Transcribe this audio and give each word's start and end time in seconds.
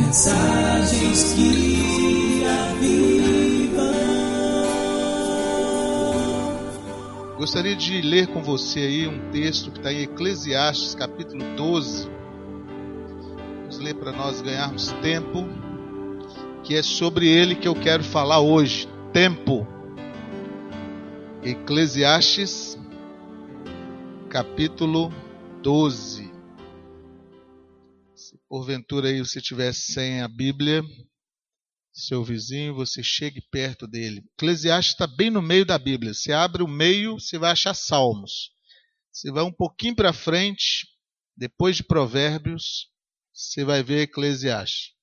Mensagens 0.00 1.34
que 1.34 2.42
avivam. 2.44 3.84
Gostaria 7.36 7.76
de 7.76 8.00
ler 8.00 8.26
com 8.28 8.42
você 8.42 8.80
aí 8.80 9.06
um 9.06 9.30
texto 9.30 9.70
que 9.70 9.78
está 9.78 9.92
em 9.92 10.02
Eclesiastes, 10.02 10.94
capítulo 10.94 11.44
12. 11.54 12.08
Vamos 13.60 13.78
ler 13.78 13.94
para 13.94 14.10
nós 14.10 14.40
ganharmos 14.40 14.90
tempo, 15.02 15.46
que 16.64 16.74
é 16.74 16.82
sobre 16.82 17.28
ele 17.28 17.54
que 17.54 17.68
eu 17.68 17.74
quero 17.74 18.02
falar 18.02 18.40
hoje. 18.40 18.88
Tempo. 19.12 19.66
Eclesiastes, 21.42 22.78
capítulo 24.30 25.12
12. 25.62 26.29
Porventura 28.50 29.10
aí 29.10 29.20
você 29.20 29.38
estiver 29.38 29.72
sem 29.72 30.22
a 30.22 30.26
Bíblia, 30.26 30.82
seu 31.92 32.24
vizinho, 32.24 32.74
você 32.74 33.00
chegue 33.00 33.40
perto 33.40 33.86
dele. 33.86 34.24
Eclesiastes 34.34 34.94
está 34.94 35.06
bem 35.06 35.30
no 35.30 35.40
meio 35.40 35.64
da 35.64 35.78
Bíblia. 35.78 36.12
Você 36.12 36.32
abre 36.32 36.60
o 36.60 36.66
meio, 36.66 37.14
você 37.14 37.38
vai 37.38 37.52
achar 37.52 37.74
Salmos. 37.74 38.50
Você 39.12 39.30
vai 39.30 39.44
um 39.44 39.52
pouquinho 39.52 39.94
para 39.94 40.12
frente, 40.12 40.88
depois 41.36 41.76
de 41.76 41.84
Provérbios, 41.84 42.88
você 43.32 43.64
vai 43.64 43.84
ver 43.84 44.00
Eclesiastes. 44.00 44.96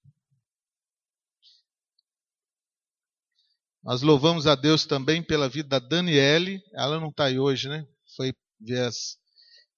Nós 3.81 4.01
louvamos 4.01 4.45
a 4.45 4.55
Deus 4.55 4.85
também 4.85 5.23
pela 5.23 5.47
vida 5.47 5.69
da 5.69 5.79
Daniele. 5.79 6.61
Ela 6.73 6.99
não 6.99 7.07
está 7.07 7.27
aí 7.27 7.39
hoje, 7.39 7.69
né? 7.69 7.87
Foi 8.17 8.33
viés 8.59 9.17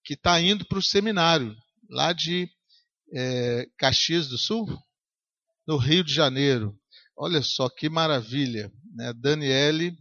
que 0.04 0.16
está 0.16 0.42
indo 0.42 0.66
para 0.66 0.80
o 0.80 0.84
seminário 0.84 1.56
lá 1.88 2.14
de 2.14 2.50
é, 3.14 3.66
Caxias 3.78 4.28
do 4.28 4.38
Sul, 4.38 4.68
no 5.68 5.78
Rio 5.78 6.04
de 6.04 6.14
Janeiro. 6.14 6.78
Olha 7.16 7.42
só 7.42 7.70
que 7.70 7.90
maravilha, 7.90 8.72
né? 8.96 9.14
Daniele, 9.14 9.98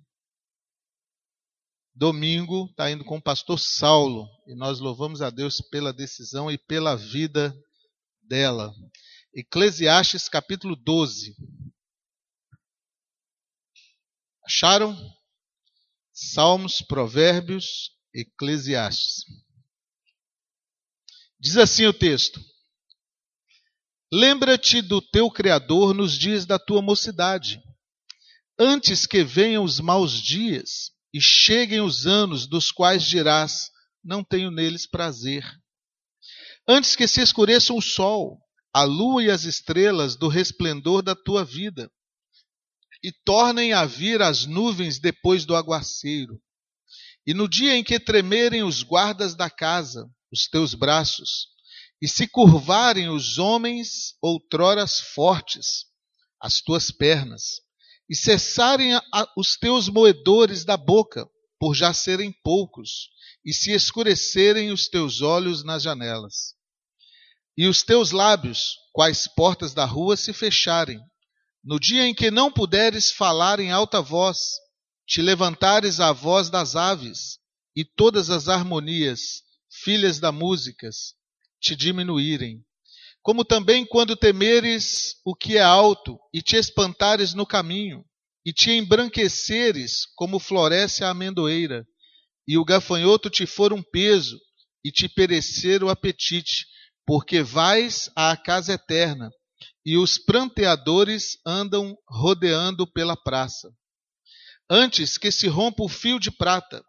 domingo, 1.94 2.66
está 2.70 2.90
indo 2.90 3.04
com 3.04 3.16
o 3.16 3.22
pastor 3.22 3.58
Saulo 3.58 4.28
e 4.46 4.54
nós 4.54 4.78
louvamos 4.78 5.20
a 5.20 5.30
Deus 5.30 5.60
pela 5.60 5.92
decisão 5.92 6.50
e 6.50 6.56
pela 6.56 6.96
vida 6.96 7.52
dela. 8.22 8.72
Eclesiastes 9.34 10.28
capítulo 10.28 10.76
12. 10.76 11.34
Acharam? 14.44 14.96
Salmos, 16.12 16.80
Provérbios, 16.82 17.92
Eclesiastes. 18.14 19.24
Diz 21.38 21.56
assim 21.56 21.86
o 21.86 21.92
texto: 21.92 22.40
Lembra-te 24.10 24.80
do 24.80 25.02
teu 25.02 25.30
Criador 25.30 25.92
nos 25.92 26.16
dias 26.16 26.46
da 26.46 26.58
tua 26.58 26.80
mocidade, 26.80 27.62
antes 28.58 29.06
que 29.06 29.22
venham 29.22 29.62
os 29.62 29.80
maus 29.80 30.22
dias 30.22 30.90
e 31.12 31.20
cheguem 31.20 31.82
os 31.82 32.06
anos 32.06 32.46
dos 32.46 32.72
quais 32.72 33.02
dirás: 33.02 33.70
Não 34.02 34.24
tenho 34.24 34.50
neles 34.50 34.86
prazer. 34.86 35.44
Antes 36.66 36.96
que 36.96 37.06
se 37.06 37.20
escureçam 37.20 37.76
o 37.76 37.82
sol, 37.82 38.40
a 38.72 38.82
lua 38.82 39.22
e 39.22 39.30
as 39.30 39.44
estrelas 39.44 40.16
do 40.16 40.28
resplendor 40.28 41.02
da 41.02 41.14
tua 41.14 41.44
vida, 41.44 41.90
e 43.02 43.12
tornem 43.12 43.74
a 43.74 43.84
vir 43.84 44.22
as 44.22 44.46
nuvens 44.46 44.98
depois 44.98 45.44
do 45.44 45.54
aguaceiro. 45.54 46.40
E 47.26 47.34
no 47.34 47.46
dia 47.46 47.76
em 47.76 47.84
que 47.84 48.00
tremerem 48.00 48.62
os 48.62 48.82
guardas 48.82 49.34
da 49.34 49.50
casa, 49.50 50.08
os 50.32 50.48
teus 50.48 50.74
braços, 50.74 51.48
e 52.00 52.08
se 52.08 52.28
curvarem 52.28 53.08
os 53.08 53.38
homens 53.38 54.14
outroras 54.22 55.00
fortes, 55.00 55.86
as 56.40 56.60
tuas 56.60 56.90
pernas, 56.90 57.60
e 58.08 58.14
cessarem 58.14 58.94
a, 58.94 59.02
os 59.36 59.56
teus 59.56 59.88
moedores 59.88 60.64
da 60.64 60.76
boca, 60.76 61.28
por 61.58 61.74
já 61.74 61.92
serem 61.92 62.32
poucos, 62.42 63.10
e 63.44 63.52
se 63.52 63.72
escurecerem 63.72 64.70
os 64.70 64.88
teus 64.88 65.20
olhos 65.20 65.64
nas 65.64 65.82
janelas. 65.82 66.54
E 67.56 67.66
os 67.66 67.82
teus 67.82 68.12
lábios, 68.12 68.76
quais 68.92 69.26
portas 69.26 69.74
da 69.74 69.84
rua, 69.84 70.16
se 70.16 70.32
fecharem, 70.32 71.00
no 71.64 71.80
dia 71.80 72.04
em 72.06 72.14
que 72.14 72.30
não 72.30 72.52
puderes 72.52 73.10
falar 73.10 73.58
em 73.58 73.72
alta 73.72 74.00
voz, 74.00 74.38
te 75.06 75.20
levantares 75.20 75.98
a 75.98 76.12
voz 76.12 76.48
das 76.48 76.76
aves, 76.76 77.38
e 77.74 77.84
todas 77.84 78.30
as 78.30 78.48
harmonias, 78.48 79.42
filhas 79.82 80.20
da 80.20 80.30
músicas, 80.30 81.17
te 81.60 81.76
diminuírem. 81.76 82.62
Como 83.22 83.44
também 83.44 83.84
quando 83.84 84.16
temeres 84.16 85.16
o 85.24 85.34
que 85.34 85.56
é 85.56 85.62
alto, 85.62 86.18
e 86.32 86.40
te 86.40 86.56
espantares 86.56 87.34
no 87.34 87.46
caminho, 87.46 88.04
e 88.44 88.52
te 88.52 88.70
embranqueceres 88.70 90.06
como 90.16 90.38
floresce 90.38 91.04
a 91.04 91.10
amendoeira, 91.10 91.86
e 92.46 92.56
o 92.56 92.64
gafanhoto 92.64 93.28
te 93.28 93.44
for 93.44 93.72
um 93.72 93.82
peso, 93.82 94.38
e 94.84 94.90
te 94.90 95.08
perecer 95.08 95.84
o 95.84 95.90
apetite, 95.90 96.66
porque 97.04 97.42
vais 97.42 98.10
à 98.16 98.36
casa 98.36 98.72
eterna, 98.72 99.30
e 99.84 99.96
os 99.96 100.18
pranteadores 100.18 101.38
andam 101.46 101.96
rodeando 102.08 102.90
pela 102.90 103.16
praça. 103.16 103.68
Antes 104.70 105.18
que 105.18 105.30
se 105.30 105.48
rompa 105.48 105.82
o 105.82 105.88
fio 105.88 106.18
de 106.18 106.30
prata, 106.30 106.82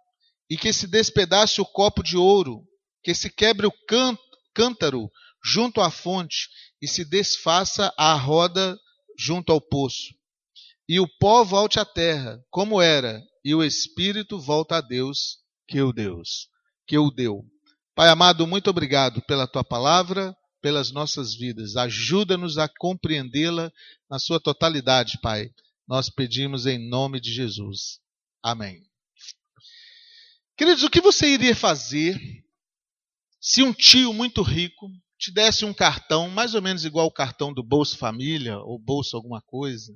e 0.49 0.57
que 0.57 0.73
se 0.73 0.87
despedace 0.87 1.61
o 1.61 1.65
copo 1.65 2.01
de 2.01 2.17
ouro, 2.17 2.63
que 3.03 3.13
se 3.13 3.29
quebre 3.29 3.67
o 3.67 3.71
cântaro 4.53 5.09
junto 5.43 5.81
à 5.81 5.89
fonte, 5.89 6.49
e 6.81 6.87
se 6.87 7.03
desfaça 7.03 7.93
a 7.97 8.13
roda 8.13 8.77
junto 9.17 9.51
ao 9.51 9.61
poço. 9.61 10.13
E 10.87 10.99
o 10.99 11.07
pó 11.19 11.43
volte 11.43 11.79
à 11.79 11.85
terra, 11.85 12.43
como 12.49 12.81
era, 12.81 13.21
e 13.43 13.53
o 13.53 13.63
espírito 13.63 14.39
volta 14.39 14.77
a 14.77 14.81
Deus, 14.81 15.37
que 15.67 15.81
o 15.81 15.93
Deus, 15.93 16.47
que 16.87 16.97
o 16.97 17.11
deu. 17.11 17.45
Pai 17.95 18.09
amado, 18.09 18.47
muito 18.47 18.69
obrigado 18.69 19.21
pela 19.23 19.47
tua 19.47 19.63
palavra, 19.63 20.35
pelas 20.61 20.91
nossas 20.91 21.35
vidas. 21.35 21.75
Ajuda-nos 21.75 22.57
a 22.57 22.67
compreendê-la 22.67 23.71
na 24.09 24.19
sua 24.19 24.39
totalidade, 24.39 25.19
Pai. 25.21 25.49
Nós 25.87 26.09
pedimos 26.09 26.65
em 26.65 26.89
nome 26.89 27.19
de 27.19 27.31
Jesus. 27.31 27.99
Amém. 28.43 28.83
Queridos, 30.57 30.83
o 30.83 30.89
que 30.89 31.01
você 31.01 31.27
iria 31.27 31.55
fazer 31.55 32.19
se 33.39 33.63
um 33.63 33.71
tio 33.73 34.13
muito 34.13 34.41
rico 34.41 34.89
te 35.17 35.31
desse 35.31 35.63
um 35.65 35.73
cartão, 35.73 36.29
mais 36.29 36.53
ou 36.55 36.61
menos 36.61 36.85
igual 36.85 37.07
o 37.07 37.11
cartão 37.11 37.53
do 37.53 37.63
Bolsa 37.63 37.97
Família 37.97 38.57
ou 38.59 38.79
Bolsa 38.79 39.17
alguma 39.17 39.41
coisa, 39.41 39.93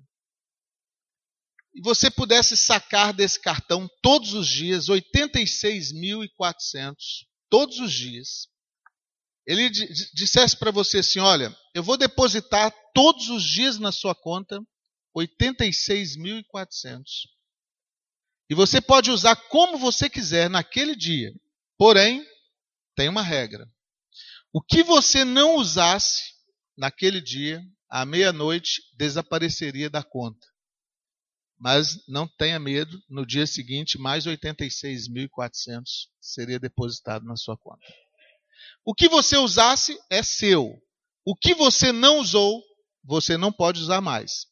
e 1.73 1.81
você 1.81 2.11
pudesse 2.11 2.55
sacar 2.55 3.13
desse 3.13 3.41
cartão 3.41 3.89
todos 4.01 4.33
os 4.33 4.47
dias 4.47 4.87
86.400, 4.87 6.95
todos 7.49 7.79
os 7.79 7.91
dias, 7.91 8.47
ele 9.45 9.69
dissesse 9.69 10.57
para 10.57 10.71
você 10.71 10.99
assim: 10.99 11.19
olha, 11.19 11.53
eu 11.73 11.83
vou 11.83 11.97
depositar 11.97 12.73
todos 12.93 13.29
os 13.29 13.43
dias 13.43 13.79
na 13.79 13.91
sua 13.91 14.13
conta 14.13 14.61
86.400. 15.17 17.01
E 18.49 18.55
você 18.55 18.79
pode 18.79 19.09
usar 19.09 19.35
como 19.35 19.77
você 19.77 20.09
quiser 20.09 20.49
naquele 20.49 20.95
dia. 20.95 21.33
Porém, 21.77 22.25
tem 22.95 23.09
uma 23.09 23.21
regra. 23.21 23.67
O 24.51 24.61
que 24.61 24.83
você 24.83 25.23
não 25.23 25.55
usasse 25.55 26.33
naquele 26.77 27.21
dia, 27.21 27.61
à 27.89 28.05
meia-noite, 28.05 28.81
desapareceria 28.97 29.89
da 29.89 30.03
conta. 30.03 30.45
Mas 31.59 32.05
não 32.07 32.27
tenha 32.27 32.59
medo, 32.59 33.01
no 33.09 33.25
dia 33.25 33.47
seguinte, 33.47 33.97
mais 33.97 34.25
86.400 34.25 35.83
seria 36.19 36.59
depositado 36.59 37.25
na 37.25 37.35
sua 37.35 37.57
conta. 37.57 37.85
O 38.85 38.93
que 38.93 39.07
você 39.07 39.37
usasse 39.37 39.97
é 40.09 40.21
seu. 40.21 40.77
O 41.25 41.35
que 41.35 41.53
você 41.53 41.91
não 41.91 42.19
usou, 42.19 42.61
você 43.03 43.37
não 43.37 43.51
pode 43.51 43.79
usar 43.79 44.01
mais. 44.01 44.45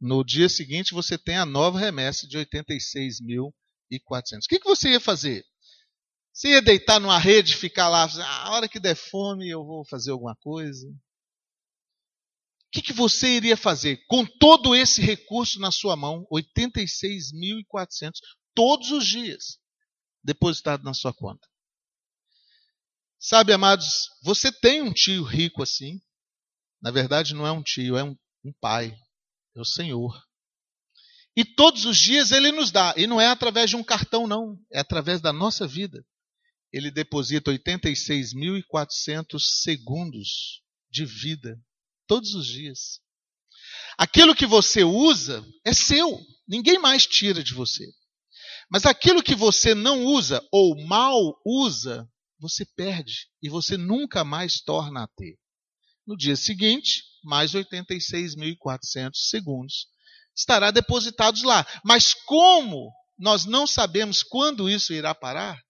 No 0.00 0.22
dia 0.22 0.48
seguinte, 0.48 0.92
você 0.92 1.16
tem 1.16 1.36
a 1.36 1.46
nova 1.46 1.78
remessa 1.78 2.26
de 2.26 2.38
86.400. 2.38 3.50
O 4.44 4.48
que, 4.48 4.58
você 4.62 4.90
ia 4.90 5.00
fazer? 5.00 5.44
Você 6.38 6.50
ia 6.50 6.62
deitar 6.62 7.00
numa 7.00 7.18
rede, 7.18 7.56
ficar 7.56 7.88
lá, 7.88 8.04
ah, 8.04 8.46
a 8.46 8.52
hora 8.52 8.68
que 8.68 8.78
der 8.78 8.94
fome 8.94 9.50
eu 9.50 9.64
vou 9.64 9.84
fazer 9.84 10.12
alguma 10.12 10.36
coisa? 10.36 10.86
O 10.86 10.94
que, 12.70 12.80
que 12.80 12.92
você 12.92 13.30
iria 13.30 13.56
fazer 13.56 14.06
com 14.06 14.24
todo 14.24 14.72
esse 14.72 15.02
recurso 15.02 15.58
na 15.58 15.72
sua 15.72 15.96
mão, 15.96 16.24
86.400, 16.32 18.20
todos 18.54 18.92
os 18.92 19.04
dias, 19.04 19.58
depositado 20.22 20.84
na 20.84 20.94
sua 20.94 21.12
conta? 21.12 21.44
Sabe, 23.18 23.52
amados, 23.52 24.08
você 24.22 24.52
tem 24.52 24.80
um 24.80 24.92
tio 24.92 25.24
rico 25.24 25.60
assim. 25.60 26.00
Na 26.80 26.92
verdade, 26.92 27.34
não 27.34 27.48
é 27.48 27.50
um 27.50 27.64
tio, 27.64 27.96
é 27.96 28.04
um, 28.04 28.16
um 28.44 28.52
pai. 28.60 28.96
É 29.56 29.60
o 29.60 29.64
Senhor. 29.64 30.16
E 31.34 31.44
todos 31.44 31.84
os 31.84 31.96
dias 31.96 32.30
ele 32.30 32.52
nos 32.52 32.70
dá. 32.70 32.94
E 32.96 33.08
não 33.08 33.20
é 33.20 33.26
através 33.26 33.70
de 33.70 33.74
um 33.74 33.82
cartão, 33.82 34.28
não. 34.28 34.56
É 34.72 34.78
através 34.78 35.20
da 35.20 35.32
nossa 35.32 35.66
vida. 35.66 36.06
Ele 36.72 36.90
deposita 36.90 37.50
86.400 37.50 39.38
segundos 39.40 40.62
de 40.90 41.04
vida. 41.04 41.58
Todos 42.06 42.34
os 42.34 42.46
dias. 42.46 43.00
Aquilo 43.96 44.34
que 44.34 44.46
você 44.46 44.84
usa 44.84 45.44
é 45.64 45.72
seu, 45.72 46.18
ninguém 46.46 46.78
mais 46.78 47.06
tira 47.06 47.42
de 47.42 47.52
você. 47.54 47.84
Mas 48.70 48.84
aquilo 48.86 49.22
que 49.22 49.34
você 49.34 49.74
não 49.74 50.04
usa 50.04 50.46
ou 50.52 50.76
mal 50.86 51.40
usa, 51.44 52.08
você 52.38 52.64
perde 52.76 53.26
e 53.42 53.48
você 53.48 53.76
nunca 53.76 54.22
mais 54.24 54.60
torna 54.60 55.02
a 55.04 55.08
ter. 55.08 55.38
No 56.06 56.16
dia 56.16 56.36
seguinte, 56.36 57.02
mais 57.24 57.52
86.400 57.52 59.10
segundos 59.14 59.88
estará 60.36 60.70
depositados 60.70 61.42
lá. 61.42 61.66
Mas 61.84 62.14
como 62.14 62.92
nós 63.18 63.44
não 63.44 63.66
sabemos 63.66 64.22
quando 64.22 64.70
isso 64.70 64.92
irá 64.92 65.14
parar? 65.14 65.60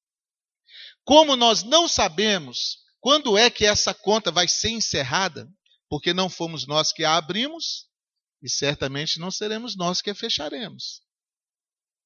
Como 1.09 1.37
nós 1.37 1.63
não 1.63 1.89
sabemos 1.89 2.81
quando 3.01 3.39
é 3.39 3.49
que 3.49 3.65
essa 3.65 3.95
conta 3.95 4.31
vai 4.31 4.47
ser 4.47 4.69
encerrada, 4.69 5.51
porque 5.89 6.13
não 6.13 6.29
fomos 6.29 6.67
nós 6.67 6.93
que 6.93 7.03
a 7.03 7.17
abrimos 7.17 7.87
e 8.43 8.51
certamente 8.51 9.19
não 9.19 9.31
seremos 9.31 9.75
nós 9.75 10.03
que 10.03 10.11
a 10.11 10.15
fecharemos. 10.15 11.01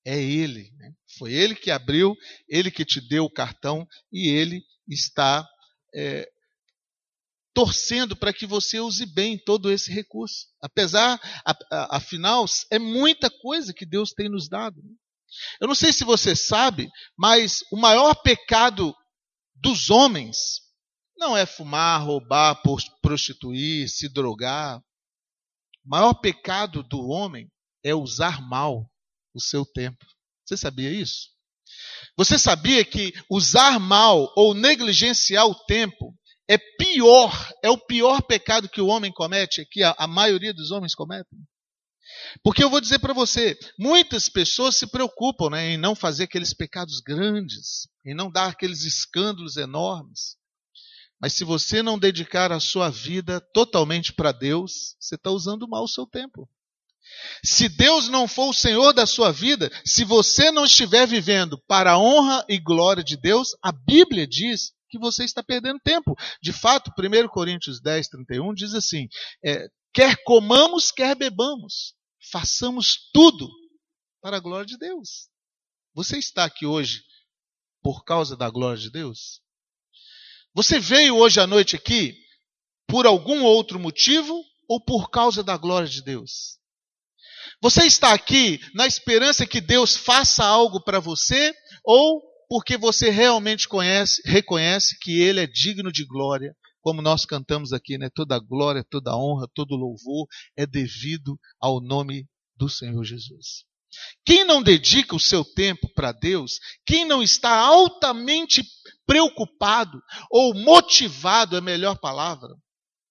É 0.05 0.17
Ele. 0.17 0.71
Né? 0.77 0.95
Foi 1.19 1.33
Ele 1.33 1.57
que 1.57 1.69
abriu, 1.69 2.17
Ele 2.49 2.71
que 2.71 2.85
te 2.85 3.01
deu 3.01 3.25
o 3.25 3.33
cartão 3.33 3.89
e 4.13 4.29
Ele 4.29 4.65
está 4.87 5.45
é, 5.93 6.31
torcendo 7.53 8.15
para 8.15 8.33
que 8.33 8.47
você 8.47 8.79
use 8.79 9.05
bem 9.05 9.37
todo 9.37 9.73
esse 9.73 9.91
recurso. 9.91 10.47
Apesar, 10.61 11.21
afinal, 11.91 12.45
é 12.71 12.79
muita 12.79 13.29
coisa 13.29 13.75
que 13.75 13.85
Deus 13.85 14.13
tem 14.13 14.29
nos 14.29 14.49
dado. 14.49 14.81
Né? 14.81 14.95
Eu 15.61 15.69
não 15.69 15.75
sei 15.75 15.93
se 15.93 16.05
você 16.05 16.35
sabe, 16.35 16.89
mas 17.17 17.63
o 17.73 17.77
maior 17.77 18.15
pecado 18.15 18.95
dos 19.55 19.91
homens 19.91 20.61
não 21.17 21.37
é 21.37 21.47
fumar, 21.47 22.05
roubar, 22.05 22.61
prostituir, 23.01 23.89
se 23.89 24.09
drogar. 24.09 24.79
O 25.85 25.89
maior 25.89 26.15
pecado 26.15 26.83
do 26.83 27.09
homem 27.09 27.49
é 27.85 27.95
usar 27.95 28.41
mal 28.41 28.91
o 29.35 29.41
seu 29.41 29.65
tempo. 29.65 30.05
Você 30.45 30.57
sabia 30.57 30.91
isso? 30.91 31.31
Você 32.17 32.39
sabia 32.39 32.85
que 32.85 33.13
usar 33.31 33.79
mal 33.79 34.33
ou 34.37 34.55
negligenciar 34.55 35.47
o 35.47 35.55
tempo 35.65 36.15
é 36.49 36.59
pior, 36.59 37.33
é 37.63 37.71
o 37.71 37.79
pior 37.79 38.21
pecado 38.23 38.69
que 38.69 38.81
o 38.81 38.89
homem 38.89 39.13
comete, 39.13 39.67
que 39.71 39.83
a, 39.83 39.95
a 39.97 40.07
maioria 40.07 40.53
dos 40.53 40.71
homens 40.71 40.95
cometem? 40.95 41.39
Porque 42.43 42.63
eu 42.63 42.71
vou 42.71 42.81
dizer 42.81 42.99
para 42.99 43.13
você, 43.13 43.59
muitas 43.79 44.29
pessoas 44.29 44.77
se 44.77 44.87
preocupam 44.87 45.51
né, 45.51 45.71
em 45.71 45.77
não 45.77 45.95
fazer 45.95 46.25
aqueles 46.25 46.53
pecados 46.53 47.01
grandes, 47.01 47.89
em 48.05 48.15
não 48.15 48.31
dar 48.31 48.49
aqueles 48.49 48.85
escândalos 48.85 49.57
enormes. 49.57 50.37
Mas 51.21 51.35
se 51.35 51.45
você 51.45 51.83
não 51.83 51.99
dedicar 51.99 52.51
a 52.51 52.59
sua 52.59 52.91
vida 52.91 53.41
totalmente 53.53 54.13
para 54.13 54.33
Deus, 54.33 54.97
você 54.99 55.15
está 55.15 55.31
usando 55.31 55.69
mal 55.69 55.85
o 55.85 55.89
seu 55.89 56.05
tempo. 56.05 56.49
Se 57.45 57.69
Deus 57.69 58.09
não 58.09 58.27
for 58.27 58.49
o 58.49 58.55
Senhor 58.55 58.93
da 58.93 59.07
sua 59.07 59.31
vida, 59.31 59.71
se 59.85 60.05
você 60.05 60.51
não 60.51 60.65
estiver 60.65 61.07
vivendo 61.07 61.59
para 61.67 61.93
a 61.93 61.99
honra 61.99 62.45
e 62.49 62.59
glória 62.59 63.05
de 63.05 63.17
Deus, 63.17 63.51
a 63.63 63.71
Bíblia 63.71 64.27
diz 64.27 64.73
que 64.89 64.99
você 64.99 65.25
está 65.25 65.43
perdendo 65.43 65.81
tempo. 65.81 66.17
De 66.41 66.53
fato, 66.53 66.93
1 66.99 67.29
Coríntios 67.29 67.81
10, 67.81 68.09
31 68.09 68.55
diz 68.55 68.75
assim: 68.75 69.09
é, 69.45 69.69
quer 69.93 70.17
comamos, 70.25 70.91
quer 70.91 71.15
bebamos, 71.15 71.95
façamos 72.31 73.11
tudo 73.13 73.49
para 74.21 74.37
a 74.37 74.41
glória 74.41 74.67
de 74.67 74.79
Deus. 74.79 75.29
Você 75.95 76.19
está 76.19 76.45
aqui 76.45 76.65
hoje 76.65 77.03
por 77.83 78.05
causa 78.05 78.37
da 78.37 78.49
glória 78.49 78.81
de 78.81 78.91
Deus? 78.91 79.41
Você 80.55 80.79
veio 80.79 81.17
hoje 81.17 81.41
à 81.41 81.47
noite 81.47 81.77
aqui 81.77 82.17
por 82.87 83.07
algum 83.07 83.43
outro 83.43 83.79
motivo 83.79 84.43
ou 84.69 84.83
por 84.83 85.11
causa 85.11 85.43
da 85.43 85.57
glória 85.57 85.89
de 85.89 86.03
Deus? 86.03 86.59
Você 87.61 87.87
está 87.87 88.13
aqui 88.13 88.61
na 88.75 88.87
esperança 88.87 89.47
que 89.47 89.61
Deus 89.61 89.97
faça 89.97 90.45
algo 90.45 90.83
para 90.83 91.01
você 91.01 91.55
ou 91.85 92.23
porque 92.49 92.77
você 92.77 93.09
realmente 93.09 93.67
conhece, 93.67 94.21
reconhece 94.27 94.99
que 95.01 95.21
Ele 95.21 95.41
é 95.41 95.47
digno 95.47 95.91
de 95.91 96.05
glória, 96.05 96.55
como 96.83 97.01
nós 97.01 97.25
cantamos 97.25 97.73
aqui, 97.73 97.97
né? 97.97 98.11
Toda 98.15 98.39
glória, 98.39 98.85
toda 98.85 99.17
honra, 99.17 99.47
todo 99.55 99.77
louvor 99.77 100.27
é 100.57 100.67
devido 100.67 101.39
ao 101.59 101.81
nome 101.81 102.27
do 102.57 102.69
Senhor 102.69 103.03
Jesus. 103.05 103.65
Quem 104.25 104.45
não 104.45 104.63
dedica 104.63 105.15
o 105.15 105.21
seu 105.21 105.45
tempo 105.45 105.89
para 105.95 106.13
Deus, 106.13 106.59
quem 106.85 107.05
não 107.05 107.23
está 107.23 107.51
altamente 107.59 108.65
preocupado 109.07 110.01
ou 110.31 110.55
motivado, 110.55 111.57
é 111.57 111.59
a 111.59 111.63
melhor 111.63 111.99
palavra, 111.99 112.49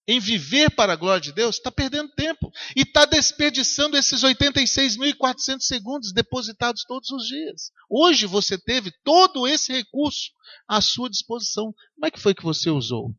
em 0.07 0.19
viver 0.19 0.71
para 0.71 0.93
a 0.93 0.95
glória 0.95 1.21
de 1.21 1.31
Deus, 1.31 1.55
está 1.55 1.71
perdendo 1.71 2.11
tempo 2.13 2.51
e 2.75 2.81
está 2.81 3.05
desperdiçando 3.05 3.95
esses 3.95 4.23
86.400 4.23 5.61
segundos 5.61 6.11
depositados 6.11 6.83
todos 6.85 7.11
os 7.11 7.27
dias. 7.27 7.71
Hoje 7.89 8.25
você 8.25 8.57
teve 8.57 8.91
todo 9.03 9.47
esse 9.47 9.71
recurso 9.71 10.31
à 10.67 10.81
sua 10.81 11.09
disposição. 11.09 11.73
Como 11.93 12.05
é 12.05 12.11
que 12.11 12.19
foi 12.19 12.33
que 12.33 12.43
você 12.43 12.69
usou? 12.69 13.15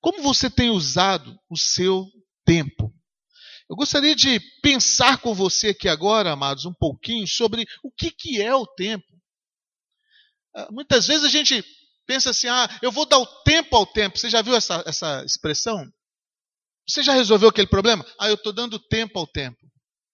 Como 0.00 0.22
você 0.22 0.50
tem 0.50 0.70
usado 0.70 1.36
o 1.50 1.56
seu 1.56 2.06
tempo? 2.44 2.92
Eu 3.68 3.76
gostaria 3.76 4.16
de 4.16 4.40
pensar 4.60 5.18
com 5.18 5.32
você 5.32 5.68
aqui 5.68 5.88
agora, 5.88 6.32
amados, 6.32 6.64
um 6.64 6.74
pouquinho 6.74 7.26
sobre 7.28 7.64
o 7.84 7.92
que, 7.92 8.10
que 8.10 8.42
é 8.42 8.54
o 8.54 8.66
tempo. 8.66 9.06
Ah, 10.54 10.68
muitas 10.72 11.06
vezes 11.06 11.24
a 11.24 11.28
gente 11.28 11.64
pensa 12.06 12.30
assim: 12.30 12.48
ah, 12.48 12.68
eu 12.82 12.90
vou 12.90 13.06
dar 13.06 13.18
o 13.18 13.26
tempo 13.44 13.76
ao 13.76 13.86
tempo. 13.86 14.18
Você 14.18 14.28
já 14.28 14.42
viu 14.42 14.56
essa, 14.56 14.82
essa 14.86 15.24
expressão? 15.24 15.88
Você 16.88 17.02
já 17.02 17.12
resolveu 17.12 17.48
aquele 17.48 17.68
problema? 17.68 18.04
Ah, 18.18 18.28
eu 18.28 18.34
estou 18.34 18.52
dando 18.52 18.78
tempo 18.88 19.18
ao 19.18 19.26
tempo. 19.26 19.58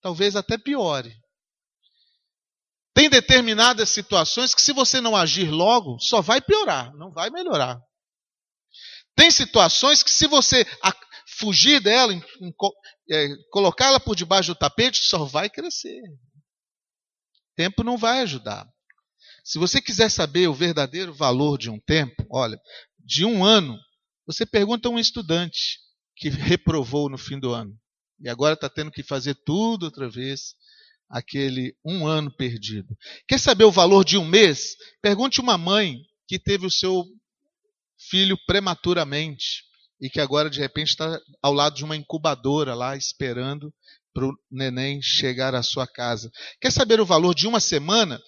Talvez 0.03 0.37
até 0.37 0.59
piore. 0.59 1.17
Tem 2.95 3.09
determinadas 3.09 3.89
situações 3.89 4.55
que, 4.55 4.61
se 4.61 4.73
você 4.73 5.01
não 5.01 5.17
agir 5.17 5.51
logo, 5.51 5.99
só 5.99 6.21
vai 6.21 6.41
piorar, 6.41 6.95
não 6.95 7.11
vai 7.11 7.31
melhorar. 7.31 7.79
Tem 9.17 9.31
situações 9.31 10.03
que, 10.03 10.11
se 10.11 10.27
você 10.27 10.67
fugir 11.39 11.81
dela, 11.81 12.13
é, 13.11 13.29
colocá-la 13.51 13.99
por 13.99 14.15
debaixo 14.15 14.53
do 14.53 14.59
tapete, 14.59 15.05
só 15.05 15.25
vai 15.25 15.49
crescer. 15.51 16.03
Tempo 17.57 17.83
não 17.83 17.97
vai 17.97 18.21
ajudar. 18.21 18.69
Se 19.43 19.59
você 19.59 19.81
quiser 19.81 20.11
saber 20.11 20.49
o 20.49 20.55
verdadeiro 20.55 21.15
valor 21.15 21.57
de 21.57 21.71
um 21.71 21.81
tempo, 21.81 22.27
olha, 22.31 22.61
de 22.99 23.25
um 23.25 23.45
ano, 23.45 23.79
você 24.27 24.45
pergunta 24.45 24.89
a 24.89 24.91
um 24.91 24.99
estudante 24.99 25.79
que 26.17 26.29
reprovou 26.29 27.09
no 27.09 27.17
fim 27.17 27.39
do 27.39 27.53
ano 27.53 27.77
e 28.21 28.29
agora 28.29 28.55
está 28.55 28.69
tendo 28.69 28.91
que 28.91 29.03
fazer 29.03 29.35
tudo 29.45 29.85
outra 29.85 30.09
vez, 30.09 30.55
aquele 31.09 31.77
um 31.85 32.07
ano 32.07 32.35
perdido. 32.35 32.97
Quer 33.29 33.39
saber 33.39 33.65
o 33.65 33.71
valor 33.71 34.05
de 34.05 34.17
um 34.19 34.25
mês? 34.25 34.77
Pergunte 35.01 35.41
uma 35.41 35.57
mãe 35.57 35.99
que 36.27 36.39
teve 36.39 36.67
o 36.67 36.71
seu 36.71 37.05
filho 38.09 38.39
prematuramente 38.47 39.65
e 40.01 40.11
que 40.11 40.21
agora 40.21 40.51
de 40.51 40.61
repente 40.61 40.91
está 40.91 41.19
ao 41.43 41.53
lado 41.53 41.77
de 41.77 41.85
uma 41.85 41.97
incubadora 41.97 42.75
lá 42.75 42.97
esperando 42.97 43.73
para 44.13 44.27
o 44.27 44.35
neném 44.51 45.01
chegar 45.03 45.55
à 45.55 45.63
sua 45.63 45.87
casa. 45.87 46.31
Quer 46.61 46.71
saber 46.71 47.01
o 47.01 47.07
valor 47.07 47.35
de 47.35 47.47
uma 47.47 47.61
semana? 47.61 48.21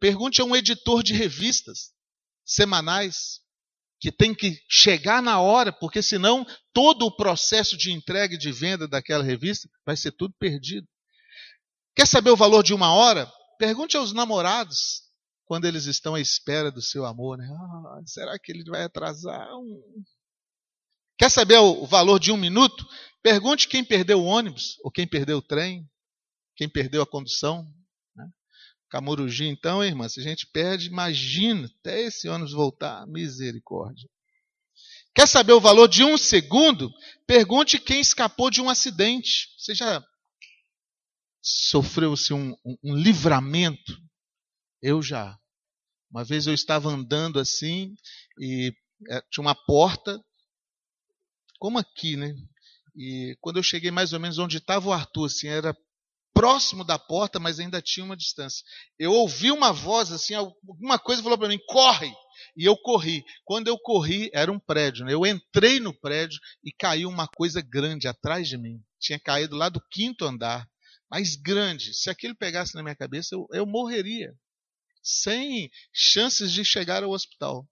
Pergunte 0.00 0.40
a 0.40 0.44
um 0.44 0.54
editor 0.54 1.02
de 1.02 1.12
revistas 1.12 1.92
semanais 2.44 3.40
que 4.00 4.12
tem 4.12 4.34
que 4.34 4.58
chegar 4.68 5.22
na 5.22 5.40
hora, 5.40 5.72
porque 5.72 6.02
senão 6.02 6.46
todo 6.72 7.06
o 7.06 7.16
processo 7.16 7.76
de 7.76 7.90
entrega 7.90 8.34
e 8.34 8.38
de 8.38 8.52
venda 8.52 8.86
daquela 8.86 9.24
revista 9.24 9.68
vai 9.84 9.96
ser 9.96 10.12
tudo 10.12 10.34
perdido. 10.38 10.86
Quer 11.96 12.06
saber 12.06 12.30
o 12.30 12.36
valor 12.36 12.62
de 12.62 12.74
uma 12.74 12.92
hora? 12.92 13.30
Pergunte 13.58 13.96
aos 13.96 14.12
namorados 14.12 15.03
quando 15.44 15.66
eles 15.66 15.86
estão 15.86 16.14
à 16.14 16.20
espera 16.20 16.70
do 16.70 16.82
seu 16.82 17.04
amor. 17.04 17.38
Né? 17.38 17.48
Ah, 17.50 18.00
será 18.06 18.38
que 18.38 18.52
ele 18.52 18.64
vai 18.64 18.82
atrasar? 18.82 19.48
Quer 21.18 21.30
saber 21.30 21.58
o 21.58 21.86
valor 21.86 22.18
de 22.18 22.32
um 22.32 22.36
minuto? 22.36 22.86
Pergunte 23.22 23.68
quem 23.68 23.84
perdeu 23.84 24.20
o 24.20 24.24
ônibus, 24.24 24.78
ou 24.82 24.90
quem 24.90 25.06
perdeu 25.06 25.38
o 25.38 25.42
trem, 25.42 25.88
quem 26.56 26.68
perdeu 26.68 27.02
a 27.02 27.06
condução. 27.06 27.66
Né? 28.14 28.28
Então, 29.42 29.82
irmã, 29.82 30.08
se 30.08 30.20
a 30.20 30.22
gente 30.22 30.46
perde, 30.46 30.88
imagina 30.88 31.70
até 31.80 32.02
esse 32.02 32.28
ônibus 32.28 32.52
voltar. 32.52 33.06
Misericórdia. 33.06 34.08
Quer 35.14 35.28
saber 35.28 35.52
o 35.52 35.60
valor 35.60 35.88
de 35.88 36.02
um 36.02 36.18
segundo? 36.18 36.92
Pergunte 37.26 37.78
quem 37.78 38.00
escapou 38.00 38.50
de 38.50 38.60
um 38.60 38.68
acidente. 38.68 39.48
Você 39.56 39.74
já 39.74 40.04
sofreu-se 41.40 42.34
um, 42.34 42.52
um, 42.64 42.76
um 42.82 42.96
livramento? 42.96 44.03
Eu 44.86 45.00
já. 45.00 45.34
Uma 46.10 46.22
vez 46.22 46.46
eu 46.46 46.52
estava 46.52 46.90
andando 46.90 47.40
assim 47.40 47.94
e 48.38 48.70
é, 49.08 49.22
tinha 49.30 49.40
uma 49.40 49.54
porta 49.54 50.22
como 51.58 51.78
aqui, 51.78 52.18
né? 52.18 52.34
E 52.94 53.34
quando 53.40 53.56
eu 53.56 53.62
cheguei 53.62 53.90
mais 53.90 54.12
ou 54.12 54.20
menos 54.20 54.38
onde 54.38 54.58
estava 54.58 54.86
o 54.86 54.92
Arthur, 54.92 55.24
assim, 55.24 55.48
era 55.48 55.74
próximo 56.34 56.84
da 56.84 56.98
porta, 56.98 57.40
mas 57.40 57.58
ainda 57.58 57.80
tinha 57.80 58.04
uma 58.04 58.14
distância. 58.14 58.62
Eu 58.98 59.12
ouvi 59.12 59.50
uma 59.50 59.72
voz 59.72 60.12
assim, 60.12 60.34
alguma 60.34 60.98
coisa 60.98 61.22
falou 61.22 61.38
para 61.38 61.48
mim: 61.48 61.58
corre! 61.66 62.12
E 62.54 62.66
eu 62.66 62.76
corri. 62.76 63.24
Quando 63.42 63.68
eu 63.68 63.78
corri, 63.78 64.28
era 64.34 64.52
um 64.52 64.60
prédio. 64.60 65.06
Né? 65.06 65.14
Eu 65.14 65.24
entrei 65.24 65.80
no 65.80 65.98
prédio 65.98 66.38
e 66.62 66.70
caiu 66.70 67.08
uma 67.08 67.26
coisa 67.26 67.62
grande 67.62 68.06
atrás 68.06 68.46
de 68.50 68.58
mim. 68.58 68.82
tinha 69.00 69.18
caído 69.18 69.56
lá 69.56 69.70
do 69.70 69.80
quinto 69.90 70.26
andar, 70.26 70.68
mais 71.10 71.36
grande. 71.36 71.94
Se 71.94 72.10
aquilo 72.10 72.36
pegasse 72.36 72.74
na 72.74 72.82
minha 72.82 72.94
cabeça, 72.94 73.34
eu, 73.34 73.46
eu 73.50 73.64
morreria, 73.64 74.34
sem 75.04 75.70
chances 75.92 76.50
de 76.50 76.64
chegar 76.64 77.04
ao 77.04 77.10
hospital. 77.10 77.68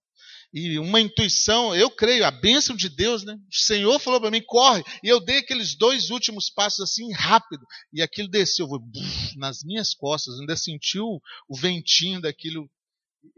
E 0.52 0.78
uma 0.78 1.00
intuição, 1.00 1.74
eu 1.74 1.90
creio, 1.90 2.26
a 2.26 2.30
bênção 2.30 2.76
de 2.76 2.90
Deus, 2.90 3.24
né? 3.24 3.34
O 3.50 3.56
Senhor 3.56 3.98
falou 3.98 4.20
para 4.20 4.30
mim, 4.30 4.42
corre. 4.44 4.84
E 5.02 5.08
eu 5.08 5.18
dei 5.18 5.38
aqueles 5.38 5.74
dois 5.74 6.10
últimos 6.10 6.50
passos 6.50 6.80
assim, 6.80 7.10
rápido. 7.10 7.66
E 7.90 8.02
aquilo 8.02 8.28
desceu 8.28 8.68
buf, 8.68 9.38
nas 9.38 9.62
minhas 9.64 9.94
costas. 9.94 10.38
Ainda 10.38 10.54
sentiu 10.54 11.22
o 11.48 11.56
ventinho 11.56 12.20
daquilo. 12.20 12.70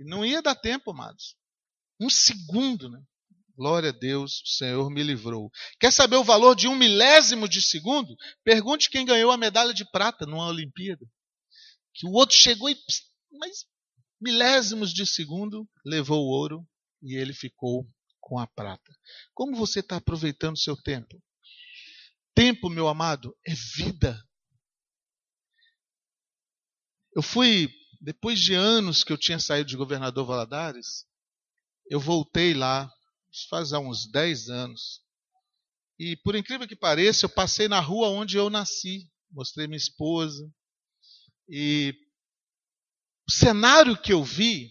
Não 0.01 0.27
ia 0.27 0.43
dar 0.43 0.57
tempo, 0.57 0.91
amados. 0.91 1.37
Um 2.01 2.11
segundo, 2.11 2.91
né? 2.91 3.01
Glória 3.57 3.91
a 3.91 3.93
Deus, 3.93 4.43
o 4.43 4.49
Senhor 4.49 4.91
me 4.91 5.05
livrou. 5.05 5.49
Quer 5.79 5.93
saber 5.93 6.17
o 6.17 6.25
valor 6.25 6.57
de 6.57 6.67
um 6.67 6.75
milésimo 6.75 7.49
de 7.49 7.63
segundo? 7.63 8.17
Pergunte 8.43 8.91
quem 8.91 9.07
ganhou 9.07 9.31
a 9.31 9.37
medalha 9.37 9.73
de 9.73 9.89
prata 9.89 10.27
numa 10.27 10.49
Olimpíada. 10.49 11.07
Que 11.95 12.09
o 12.09 12.11
outro 12.11 12.37
chegou 12.37 12.69
e, 12.69 12.77
mas 13.39 13.65
milésimos 14.25 14.93
de 14.93 15.07
segundo, 15.07 15.69
levou 15.85 16.25
o 16.25 16.31
ouro 16.31 16.67
e 17.03 17.15
ele 17.15 17.35
ficou 17.35 17.87
com 18.19 18.39
a 18.39 18.47
prata. 18.47 18.91
Como 19.35 19.55
você 19.55 19.81
está 19.81 19.97
aproveitando 19.97 20.55
o 20.55 20.61
seu 20.61 20.75
tempo? 20.83 21.23
Tempo, 22.35 22.71
meu 22.71 22.89
amado, 22.89 23.37
é 23.47 23.53
vida. 23.77 24.19
Eu 27.15 27.23
fui, 27.23 27.69
depois 28.01 28.41
de 28.41 28.55
anos 28.55 29.05
que 29.05 29.13
eu 29.13 29.19
tinha 29.19 29.39
saído 29.39 29.69
de 29.69 29.77
governador 29.77 30.27
Valadares, 30.27 31.05
eu 31.89 32.01
voltei 32.01 32.55
lá 32.55 32.91
faz 33.51 33.73
uns 33.73 34.11
10 34.11 34.49
anos. 34.49 35.01
E 35.99 36.17
por 36.17 36.35
incrível 36.35 36.67
que 36.67 36.77
pareça, 36.77 37.27
eu 37.27 37.31
passei 37.31 37.69
na 37.69 37.81
rua 37.81 38.09
onde 38.09 38.37
eu 38.37 38.49
nasci, 38.49 39.09
mostrei 39.31 39.67
minha 39.67 39.77
esposa. 39.77 40.49
E 41.49 41.95
o 43.29 43.33
cenário 43.33 43.97
que 43.97 44.13
eu 44.13 44.23
vi, 44.23 44.71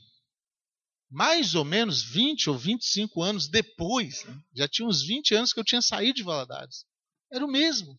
mais 1.09 1.55
ou 1.55 1.63
menos 1.63 2.01
20 2.03 2.49
ou 2.49 2.57
25 2.57 3.21
anos 3.21 3.47
depois, 3.47 4.23
né? 4.25 4.39
já 4.55 4.67
tinha 4.67 4.87
uns 4.87 5.03
20 5.05 5.35
anos 5.35 5.53
que 5.53 5.59
eu 5.59 5.63
tinha 5.63 5.81
saído 5.81 6.15
de 6.15 6.23
Valadares, 6.23 6.85
era 7.31 7.45
o 7.45 7.51
mesmo. 7.51 7.95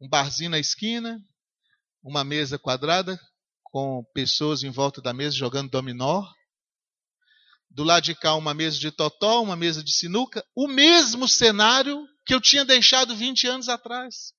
Um 0.00 0.08
barzinho 0.08 0.50
na 0.50 0.58
esquina, 0.58 1.18
uma 2.02 2.22
mesa 2.22 2.58
quadrada 2.58 3.18
com 3.64 4.04
pessoas 4.14 4.62
em 4.62 4.70
volta 4.70 5.00
da 5.02 5.12
mesa 5.12 5.36
jogando 5.36 5.70
dominó, 5.70 6.26
do 7.70 7.84
lado 7.84 8.04
de 8.04 8.14
cá, 8.14 8.34
uma 8.34 8.54
mesa 8.54 8.78
de 8.78 8.90
totó, 8.90 9.42
uma 9.42 9.56
mesa 9.56 9.82
de 9.84 9.92
sinuca, 9.92 10.42
o 10.54 10.66
mesmo 10.66 11.28
cenário 11.28 12.06
que 12.24 12.34
eu 12.34 12.40
tinha 12.40 12.64
deixado 12.64 13.14
20 13.14 13.46
anos 13.46 13.68
atrás. 13.68 14.32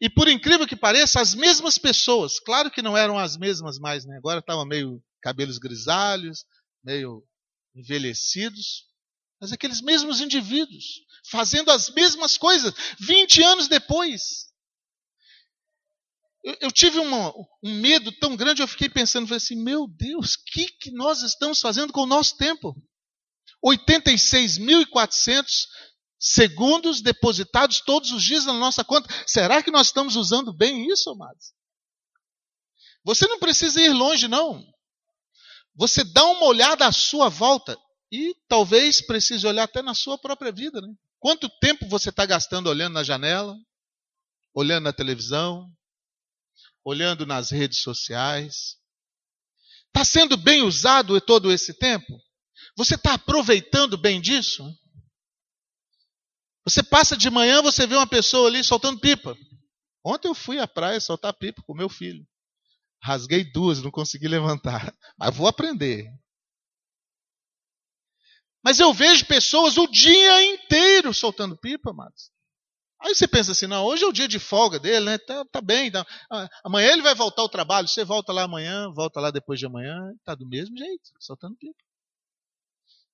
E 0.00 0.08
por 0.10 0.28
incrível 0.28 0.66
que 0.66 0.76
pareça, 0.76 1.20
as 1.20 1.34
mesmas 1.34 1.78
pessoas, 1.78 2.38
claro 2.40 2.70
que 2.70 2.82
não 2.82 2.96
eram 2.96 3.18
as 3.18 3.36
mesmas 3.36 3.78
mais, 3.78 4.04
né? 4.04 4.16
agora 4.16 4.40
estavam 4.40 4.64
meio 4.66 5.02
cabelos 5.22 5.58
grisalhos, 5.58 6.44
meio 6.82 7.22
envelhecidos, 7.74 8.84
mas 9.40 9.52
aqueles 9.52 9.80
mesmos 9.80 10.20
indivíduos, 10.20 10.84
fazendo 11.30 11.70
as 11.70 11.90
mesmas 11.90 12.36
coisas, 12.38 12.72
20 13.00 13.42
anos 13.42 13.68
depois. 13.68 14.52
Eu, 16.42 16.56
eu 16.62 16.70
tive 16.70 16.98
uma, 16.98 17.32
um 17.62 17.74
medo 17.80 18.12
tão 18.12 18.36
grande, 18.36 18.62
eu 18.62 18.68
fiquei 18.68 18.88
pensando, 18.88 19.26
falei 19.26 19.38
assim, 19.38 19.56
meu 19.56 19.86
Deus, 19.88 20.34
o 20.34 20.44
que, 20.46 20.66
que 20.66 20.90
nós 20.92 21.22
estamos 21.22 21.60
fazendo 21.60 21.92
com 21.92 22.02
o 22.02 22.06
nosso 22.06 22.36
tempo? 22.36 22.74
86.400 23.64 25.46
segundos 26.24 27.02
depositados 27.02 27.82
todos 27.82 28.10
os 28.10 28.22
dias 28.22 28.46
na 28.46 28.54
nossa 28.54 28.82
conta. 28.82 29.14
Será 29.26 29.62
que 29.62 29.70
nós 29.70 29.88
estamos 29.88 30.16
usando 30.16 30.54
bem 30.54 30.90
isso, 30.90 31.10
amados? 31.10 31.52
Você 33.04 33.26
não 33.26 33.38
precisa 33.38 33.82
ir 33.82 33.92
longe, 33.92 34.26
não. 34.26 34.66
Você 35.76 36.02
dá 36.02 36.24
uma 36.24 36.46
olhada 36.46 36.86
à 36.86 36.92
sua 36.92 37.28
volta 37.28 37.76
e 38.10 38.34
talvez 38.48 39.02
precise 39.02 39.46
olhar 39.46 39.64
até 39.64 39.82
na 39.82 39.92
sua 39.92 40.16
própria 40.16 40.50
vida, 40.50 40.80
né? 40.80 40.88
Quanto 41.18 41.48
tempo 41.60 41.86
você 41.88 42.08
está 42.08 42.24
gastando 42.24 42.68
olhando 42.68 42.94
na 42.94 43.02
janela, 43.02 43.54
olhando 44.54 44.84
na 44.84 44.92
televisão, 44.92 45.70
olhando 46.82 47.26
nas 47.26 47.50
redes 47.50 47.82
sociais? 47.82 48.78
Está 49.88 50.04
sendo 50.04 50.38
bem 50.38 50.62
usado 50.62 51.20
todo 51.20 51.52
esse 51.52 51.74
tempo? 51.74 52.18
Você 52.76 52.94
está 52.94 53.14
aproveitando 53.14 53.98
bem 53.98 54.20
disso? 54.20 54.64
Você 56.66 56.82
passa 56.82 57.16
de 57.16 57.28
manhã, 57.28 57.60
você 57.60 57.86
vê 57.86 57.94
uma 57.94 58.06
pessoa 58.06 58.48
ali 58.48 58.64
soltando 58.64 59.00
pipa. 59.00 59.36
Ontem 60.04 60.28
eu 60.28 60.34
fui 60.34 60.58
à 60.58 60.66
praia 60.66 61.00
soltar 61.00 61.34
pipa 61.34 61.62
com 61.62 61.74
meu 61.74 61.88
filho. 61.88 62.26
Rasguei 63.02 63.44
duas, 63.44 63.82
não 63.82 63.90
consegui 63.90 64.28
levantar. 64.28 64.94
Mas 65.18 65.36
vou 65.36 65.46
aprender. 65.46 66.10
Mas 68.62 68.80
eu 68.80 68.94
vejo 68.94 69.26
pessoas 69.26 69.76
o 69.76 69.86
dia 69.86 70.42
inteiro 70.42 71.12
soltando 71.12 71.56
pipa, 71.56 71.90
amados. 71.90 72.32
Aí 72.98 73.14
você 73.14 73.28
pensa 73.28 73.52
assim, 73.52 73.66
não, 73.66 73.84
hoje 73.84 74.02
é 74.02 74.06
o 74.06 74.12
dia 74.12 74.26
de 74.26 74.38
folga 74.38 74.78
dele, 74.78 75.04
né? 75.04 75.18
Tá, 75.18 75.44
tá 75.44 75.60
bem. 75.60 75.90
Tá. 75.90 76.06
Amanhã 76.64 76.92
ele 76.92 77.02
vai 77.02 77.14
voltar 77.14 77.42
ao 77.42 77.48
trabalho. 77.50 77.86
Você 77.86 78.02
volta 78.02 78.32
lá 78.32 78.44
amanhã, 78.44 78.90
volta 78.90 79.20
lá 79.20 79.30
depois 79.30 79.60
de 79.60 79.66
amanhã, 79.66 79.98
tá 80.24 80.34
do 80.34 80.48
mesmo 80.48 80.78
jeito, 80.78 81.10
soltando 81.20 81.54
pipa. 81.56 81.84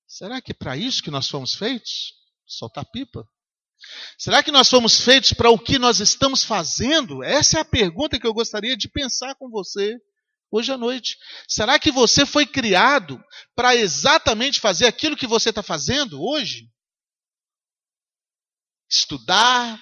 Será 0.06 0.40
que 0.40 0.52
é 0.52 0.54
para 0.54 0.76
isso 0.76 1.02
que 1.02 1.10
nós 1.10 1.28
fomos 1.28 1.54
feitos? 1.54 2.14
Soltar 2.46 2.84
pipa? 2.84 3.28
Será 4.18 4.42
que 4.42 4.52
nós 4.52 4.68
fomos 4.68 5.00
feitos 5.00 5.32
para 5.32 5.50
o 5.50 5.58
que 5.58 5.78
nós 5.78 6.00
estamos 6.00 6.44
fazendo? 6.44 7.22
Essa 7.22 7.58
é 7.58 7.60
a 7.60 7.64
pergunta 7.64 8.18
que 8.18 8.26
eu 8.26 8.34
gostaria 8.34 8.76
de 8.76 8.88
pensar 8.88 9.34
com 9.34 9.48
você 9.48 9.96
hoje 10.50 10.72
à 10.72 10.76
noite. 10.76 11.16
Será 11.48 11.78
que 11.78 11.90
você 11.90 12.26
foi 12.26 12.46
criado 12.46 13.22
para 13.54 13.74
exatamente 13.74 14.60
fazer 14.60 14.86
aquilo 14.86 15.16
que 15.16 15.26
você 15.26 15.50
está 15.50 15.62
fazendo 15.62 16.22
hoje? 16.22 16.68
estudar, 18.90 19.80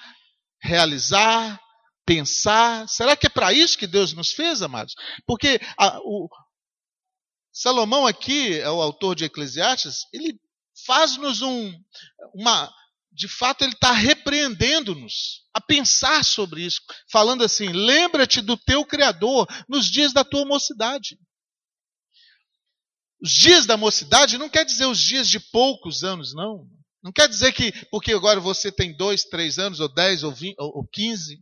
realizar, 0.61 1.59
pensar. 2.05 2.87
Será 2.87 3.17
que 3.17 3.25
é 3.25 3.29
para 3.29 3.51
isso 3.51 3.77
que 3.77 3.87
Deus 3.87 4.13
nos 4.13 4.31
fez, 4.31 4.61
amados? 4.61 4.93
Porque 5.25 5.59
a, 5.77 5.99
o, 5.99 6.29
Salomão 7.51 8.05
aqui, 8.05 8.59
é 8.59 8.69
o 8.69 8.81
autor 8.81 9.15
de 9.15 9.25
Eclesiastes, 9.25 10.05
ele 10.13 10.39
faz-nos 10.85 11.41
um, 11.41 11.73
uma, 12.33 12.71
de 13.11 13.27
fato, 13.27 13.63
ele 13.63 13.73
está 13.73 13.91
repreendendo-nos 13.91 15.43
a 15.53 15.59
pensar 15.59 16.23
sobre 16.23 16.63
isso, 16.63 16.81
falando 17.11 17.43
assim: 17.43 17.69
lembra-te 17.69 18.41
do 18.41 18.55
teu 18.55 18.85
Criador 18.85 19.47
nos 19.67 19.89
dias 19.89 20.13
da 20.13 20.23
tua 20.23 20.45
mocidade. 20.45 21.17
Os 23.21 23.31
dias 23.31 23.65
da 23.65 23.75
mocidade 23.75 24.37
não 24.37 24.47
quer 24.47 24.63
dizer 24.63 24.85
os 24.85 24.99
dias 24.99 25.27
de 25.27 25.39
poucos 25.39 26.03
anos, 26.03 26.33
não. 26.33 26.65
Não 27.03 27.11
quer 27.11 27.27
dizer 27.27 27.51
que 27.53 27.71
porque 27.89 28.13
agora 28.13 28.39
você 28.39 28.71
tem 28.71 28.95
dois, 28.95 29.23
três 29.23 29.57
anos, 29.57 29.79
ou 29.79 29.93
dez, 29.93 30.23
ou, 30.23 30.31
vinte, 30.31 30.55
ou 30.57 30.87
quinze. 30.87 31.37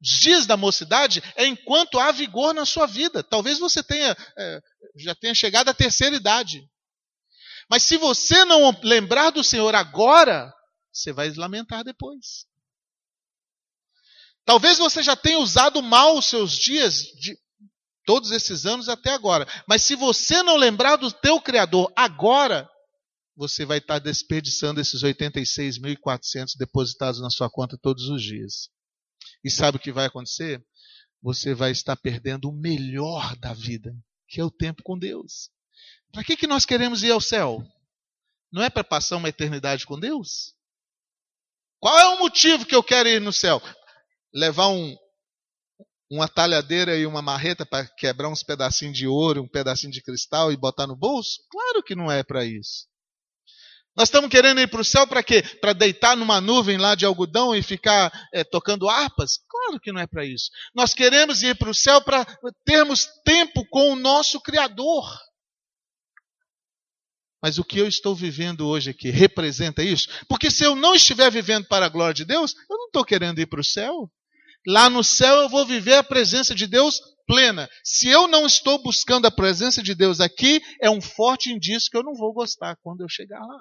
Os 0.00 0.20
dias 0.20 0.46
da 0.46 0.56
mocidade 0.56 1.22
é 1.36 1.46
enquanto 1.46 1.98
há 1.98 2.10
vigor 2.10 2.54
na 2.54 2.64
sua 2.64 2.86
vida. 2.86 3.22
Talvez 3.22 3.58
você 3.58 3.82
tenha, 3.82 4.16
é, 4.38 4.60
já 4.96 5.14
tenha 5.14 5.34
chegado 5.34 5.68
à 5.68 5.74
terceira 5.74 6.16
idade. 6.16 6.66
Mas 7.72 7.84
se 7.84 7.96
você 7.96 8.44
não 8.44 8.70
lembrar 8.82 9.30
do 9.30 9.42
Senhor 9.42 9.74
agora, 9.74 10.52
você 10.92 11.10
vai 11.10 11.32
lamentar 11.32 11.82
depois. 11.82 12.44
Talvez 14.44 14.76
você 14.76 15.02
já 15.02 15.16
tenha 15.16 15.38
usado 15.38 15.82
mal 15.82 16.18
os 16.18 16.26
seus 16.26 16.52
dias 16.52 16.96
de 16.96 17.34
todos 18.04 18.30
esses 18.30 18.66
anos 18.66 18.90
até 18.90 19.14
agora. 19.14 19.46
Mas 19.66 19.84
se 19.84 19.96
você 19.96 20.42
não 20.42 20.58
lembrar 20.58 20.96
do 20.96 21.10
teu 21.10 21.40
Criador 21.40 21.90
agora, 21.96 22.68
você 23.34 23.64
vai 23.64 23.78
estar 23.78 23.98
desperdiçando 24.00 24.78
esses 24.78 25.02
86.400 25.02 26.58
depositados 26.58 27.22
na 27.22 27.30
sua 27.30 27.48
conta 27.48 27.78
todos 27.80 28.06
os 28.10 28.22
dias. 28.22 28.68
E 29.42 29.50
sabe 29.50 29.78
o 29.78 29.80
que 29.80 29.92
vai 29.92 30.04
acontecer? 30.04 30.62
Você 31.22 31.54
vai 31.54 31.70
estar 31.70 31.96
perdendo 31.96 32.50
o 32.50 32.54
melhor 32.54 33.34
da 33.38 33.54
vida, 33.54 33.96
que 34.28 34.42
é 34.42 34.44
o 34.44 34.50
tempo 34.50 34.82
com 34.82 34.98
Deus. 34.98 35.48
Para 36.12 36.22
que, 36.22 36.36
que 36.36 36.46
nós 36.46 36.66
queremos 36.66 37.02
ir 37.02 37.10
ao 37.10 37.20
céu? 37.20 37.66
Não 38.52 38.62
é 38.62 38.68
para 38.68 38.84
passar 38.84 39.16
uma 39.16 39.30
eternidade 39.30 39.86
com 39.86 39.98
Deus? 39.98 40.54
Qual 41.80 41.98
é 41.98 42.06
o 42.08 42.18
motivo 42.18 42.66
que 42.66 42.74
eu 42.74 42.82
quero 42.82 43.08
ir 43.08 43.20
no 43.20 43.32
céu? 43.32 43.60
Levar 44.32 44.68
um, 44.68 44.94
uma 46.10 46.28
talhadeira 46.28 46.96
e 46.96 47.06
uma 47.06 47.22
marreta 47.22 47.64
para 47.64 47.88
quebrar 47.96 48.28
uns 48.28 48.42
pedacinhos 48.42 48.96
de 48.96 49.06
ouro, 49.06 49.42
um 49.42 49.48
pedacinho 49.48 49.92
de 49.92 50.02
cristal 50.02 50.52
e 50.52 50.56
botar 50.56 50.86
no 50.86 50.94
bolso? 50.94 51.40
Claro 51.50 51.82
que 51.82 51.94
não 51.94 52.12
é 52.12 52.22
para 52.22 52.44
isso. 52.44 52.86
Nós 53.96 54.08
estamos 54.08 54.30
querendo 54.30 54.60
ir 54.60 54.68
para 54.68 54.80
o 54.80 54.84
céu 54.84 55.06
para 55.06 55.22
quê? 55.22 55.42
Para 55.60 55.72
deitar 55.72 56.16
numa 56.16 56.40
nuvem 56.40 56.78
lá 56.78 56.94
de 56.94 57.04
algodão 57.04 57.54
e 57.54 57.62
ficar 57.62 58.10
é, 58.32 58.44
tocando 58.44 58.88
harpas? 58.88 59.38
Claro 59.48 59.80
que 59.80 59.92
não 59.92 60.00
é 60.00 60.06
para 60.06 60.24
isso. 60.24 60.50
Nós 60.74 60.94
queremos 60.94 61.42
ir 61.42 61.56
para 61.56 61.70
o 61.70 61.74
céu 61.74 62.02
para 62.02 62.24
termos 62.64 63.06
tempo 63.24 63.66
com 63.70 63.92
o 63.92 63.96
nosso 63.96 64.40
Criador. 64.40 65.04
Mas 67.42 67.58
o 67.58 67.64
que 67.64 67.78
eu 67.78 67.88
estou 67.88 68.14
vivendo 68.14 68.68
hoje 68.68 68.90
aqui 68.90 69.10
representa 69.10 69.82
isso? 69.82 70.08
Porque 70.28 70.50
se 70.50 70.64
eu 70.64 70.76
não 70.76 70.94
estiver 70.94 71.30
vivendo 71.30 71.66
para 71.66 71.86
a 71.86 71.88
glória 71.88 72.14
de 72.14 72.24
Deus, 72.24 72.54
eu 72.70 72.78
não 72.78 72.86
estou 72.86 73.04
querendo 73.04 73.40
ir 73.40 73.46
para 73.46 73.60
o 73.60 73.64
céu. 73.64 74.08
Lá 74.64 74.88
no 74.88 75.02
céu 75.02 75.40
eu 75.40 75.48
vou 75.48 75.66
viver 75.66 75.94
a 75.94 76.04
presença 76.04 76.54
de 76.54 76.68
Deus 76.68 77.00
plena. 77.26 77.68
Se 77.82 78.08
eu 78.08 78.28
não 78.28 78.46
estou 78.46 78.80
buscando 78.80 79.26
a 79.26 79.30
presença 79.30 79.82
de 79.82 79.92
Deus 79.92 80.20
aqui, 80.20 80.60
é 80.80 80.88
um 80.88 81.00
forte 81.00 81.50
indício 81.50 81.90
que 81.90 81.96
eu 81.96 82.04
não 82.04 82.14
vou 82.14 82.32
gostar 82.32 82.76
quando 82.80 83.00
eu 83.00 83.08
chegar 83.08 83.40
lá. 83.40 83.60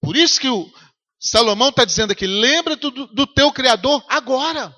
Por 0.00 0.16
isso 0.16 0.40
que 0.40 0.48
o 0.48 0.70
Salomão 1.20 1.70
está 1.70 1.84
dizendo 1.84 2.12
aqui: 2.12 2.26
lembra 2.26 2.76
do, 2.76 2.90
do 2.90 3.26
teu 3.26 3.52
Criador 3.52 4.04
agora. 4.08 4.72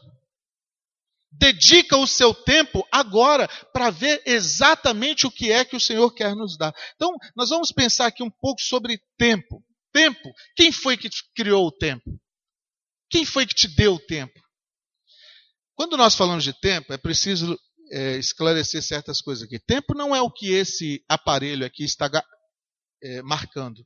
Dedica 1.36 1.96
o 1.96 2.06
seu 2.06 2.32
tempo 2.32 2.86
agora 2.90 3.48
para 3.72 3.90
ver 3.90 4.22
exatamente 4.24 5.26
o 5.26 5.30
que 5.30 5.50
é 5.50 5.64
que 5.64 5.76
o 5.76 5.80
Senhor 5.80 6.12
quer 6.12 6.34
nos 6.34 6.56
dar. 6.56 6.72
Então, 6.94 7.12
nós 7.34 7.50
vamos 7.50 7.72
pensar 7.72 8.06
aqui 8.06 8.22
um 8.22 8.30
pouco 8.30 8.60
sobre 8.60 9.00
tempo. 9.18 9.62
Tempo. 9.92 10.32
Quem 10.56 10.70
foi 10.70 10.96
que 10.96 11.08
criou 11.34 11.66
o 11.66 11.72
tempo? 11.72 12.18
Quem 13.10 13.24
foi 13.24 13.46
que 13.46 13.54
te 13.54 13.68
deu 13.68 13.94
o 13.94 14.00
tempo? 14.00 14.40
Quando 15.74 15.96
nós 15.96 16.14
falamos 16.14 16.44
de 16.44 16.52
tempo, 16.52 16.92
é 16.92 16.96
preciso 16.96 17.58
é, 17.90 18.16
esclarecer 18.16 18.82
certas 18.82 19.20
coisas 19.20 19.44
aqui. 19.44 19.58
Tempo 19.58 19.94
não 19.94 20.14
é 20.14 20.22
o 20.22 20.30
que 20.30 20.52
esse 20.52 21.04
aparelho 21.08 21.66
aqui 21.66 21.84
está 21.84 22.10
é, 23.02 23.22
marcando. 23.22 23.84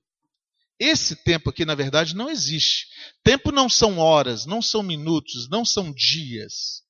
Esse 0.78 1.17
tempo 1.17 1.50
aqui, 1.50 1.64
na 1.64 1.75
verdade, 1.75 2.14
não 2.14 2.31
existe. 2.31 2.87
Tempo 3.25 3.50
não 3.50 3.69
são 3.69 3.99
horas, 3.99 4.47
não 4.47 4.62
são 4.62 4.83
minutos, 4.83 5.49
não 5.49 5.64
são 5.64 5.93
dias. 5.93 6.83